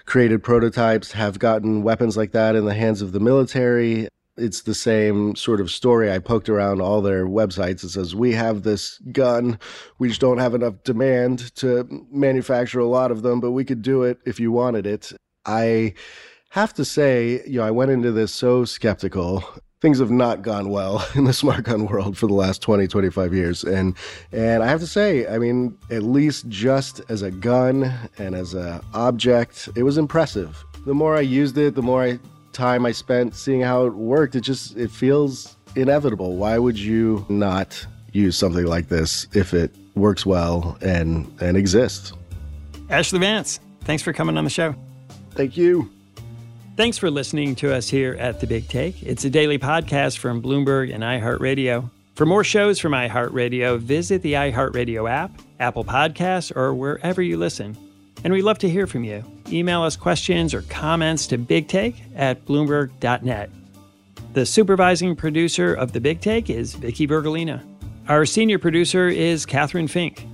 created 0.06 0.44
prototypes, 0.44 1.12
have 1.12 1.40
gotten 1.40 1.84
weapons 1.84 2.18
like 2.18 2.32
that 2.32 2.56
in 2.56 2.66
the 2.66 2.74
hands 2.74 3.02
of 3.02 3.12
the 3.12 3.20
military. 3.20 4.08
It's 4.38 4.62
the 4.62 4.74
same 4.74 5.36
sort 5.36 5.60
of 5.60 5.70
story. 5.70 6.12
I 6.12 6.20
poked 6.20 6.50
around 6.50 6.82
all 6.82 7.02
their 7.02 7.26
websites. 7.26 7.84
It 7.84 7.90
says, 7.90 8.16
We 8.16 8.34
have 8.34 8.64
this 8.64 8.98
gun. 9.12 9.60
We 9.98 10.08
just 10.08 10.22
don't 10.22 10.38
have 10.38 10.56
enough 10.56 10.84
demand 10.84 11.54
to 11.58 12.06
manufacture 12.12 12.80
a 12.80 12.88
lot 12.88 13.12
of 13.12 13.22
them, 13.22 13.42
but 13.42 13.52
we 13.52 13.66
could 13.66 13.82
do 13.82 14.04
it 14.04 14.20
if 14.26 14.40
you 14.40 14.52
wanted 14.52 14.88
it. 14.88 15.12
I 15.46 15.94
have 16.50 16.74
to 16.76 16.86
say, 16.86 17.44
you 17.46 17.60
know, 17.60 17.66
I 17.66 17.72
went 17.72 17.92
into 17.92 18.12
this 18.12 18.34
so 18.34 18.66
skeptical 18.66 19.44
things 19.82 20.00
have 20.00 20.12
not 20.12 20.42
gone 20.42 20.70
well 20.70 21.06
in 21.16 21.24
the 21.24 21.34
smart 21.34 21.64
gun 21.64 21.86
world 21.88 22.18
for 22.18 22.28
the 22.28 22.34
last 22.34 22.62
20 22.62 22.88
25 22.88 23.34
years. 23.34 23.64
And 23.64 23.96
and 24.32 24.64
i 24.64 24.68
have 24.68 24.80
to 24.80 24.88
say 24.88 25.28
i 25.28 25.38
mean 25.38 25.78
at 25.90 26.04
least 26.04 26.48
just 26.50 27.02
as 27.10 27.22
a 27.22 27.32
gun 27.32 27.94
and 28.18 28.36
as 28.36 28.54
a 28.54 28.82
object 28.94 29.70
it 29.76 29.84
was 29.84 29.98
impressive. 29.98 30.64
The 30.86 30.94
more 30.94 31.16
i 31.16 31.22
used 31.22 31.58
it 31.58 31.76
the 31.76 31.82
more 31.82 32.04
I, 32.04 32.20
time 32.52 32.86
i 32.86 32.92
spent 32.92 33.36
seeing 33.36 33.62
how 33.62 33.86
it 33.86 33.94
worked 33.94 34.36
it 34.36 34.42
just 34.42 34.76
it 34.78 34.92
feels 34.92 35.56
inevitable. 35.76 36.36
Why 36.36 36.58
would 36.58 36.80
you 36.80 37.26
not 37.30 37.86
use 38.12 38.36
something 38.36 38.66
like 38.66 38.90
this 38.90 39.28
if 39.34 39.54
it 39.54 39.74
works 39.96 40.26
well 40.26 40.78
and 40.82 41.32
and 41.42 41.56
exists? 41.56 42.14
Ashlee 42.90 43.20
Vance 43.20 43.60
thanks 43.82 44.04
for 44.04 44.14
coming 44.14 44.38
on 44.38 44.44
the 44.44 44.50
show. 44.50 44.76
Thank 45.32 45.56
you 45.56 45.90
Thanks 46.80 46.98
for 46.98 47.12
listening 47.12 47.56
to 47.56 47.76
us 47.76 47.90
here 47.90 48.16
at 48.18 48.40
The 48.40 48.48
Big 48.48 48.70
Take. 48.70 49.04
It's 49.04 49.26
a 49.26 49.30
daily 49.30 49.60
podcast 49.60 50.18
from 50.18 50.42
Bloomberg 50.42 50.96
and 50.96 51.04
iHeartRadio. 51.04 51.90
For 52.16 52.26
more 52.26 52.46
shows 52.46 52.80
from 52.80 52.94
iHeartRadio, 52.94 53.80
visit 53.80 54.22
the 54.22 54.36
iHeartRadio 54.36 55.12
app, 55.12 55.30
Apple 55.60 55.84
Podcasts, 55.84 56.56
or 56.56 56.74
wherever 56.74 57.22
you 57.22 57.36
listen. 57.36 57.78
And 58.24 58.32
we'd 58.32 58.44
love 58.44 58.60
to 58.60 58.70
hear 58.70 58.88
from 58.88 59.04
you. 59.04 59.26
Email 59.50 59.82
us 59.82 59.98
questions 59.98 60.54
or 60.54 60.62
comments 60.62 61.28
to 61.28 61.38
bigtake 61.38 61.96
at 62.16 62.46
bloomberg.net. 62.46 63.50
The 64.32 64.46
supervising 64.46 65.18
producer 65.18 65.74
of 65.74 65.92
The 65.92 66.00
Big 66.00 66.22
Take 66.22 66.50
is 66.50 66.76
Vicky 66.76 67.06
Vergolina. 67.06 67.62
Our 68.08 68.26
senior 68.26 68.58
producer 68.58 69.10
is 69.10 69.46
Catherine 69.46 69.90
Fink. 69.90 70.26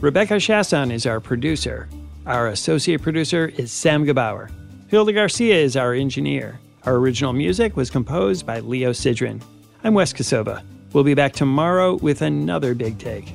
Rebecca 0.00 0.34
Chasson 0.34 0.92
is 0.92 1.06
our 1.06 1.20
producer. 1.20 1.88
Our 2.26 2.48
associate 2.48 3.00
producer 3.00 3.46
is 3.56 3.72
Sam 3.72 4.04
Gebauer. 4.04 4.50
Hilda 4.88 5.12
Garcia 5.12 5.56
is 5.56 5.76
our 5.76 5.94
engineer. 5.94 6.60
Our 6.84 6.94
original 6.94 7.32
music 7.32 7.76
was 7.76 7.90
composed 7.90 8.46
by 8.46 8.60
Leo 8.60 8.90
Sidran. 8.90 9.42
I'm 9.82 9.94
Wes 9.94 10.12
Kosova. 10.12 10.62
We'll 10.92 11.02
be 11.02 11.14
back 11.14 11.32
tomorrow 11.32 11.96
with 11.96 12.22
another 12.22 12.72
big 12.72 12.96
take. 12.96 13.34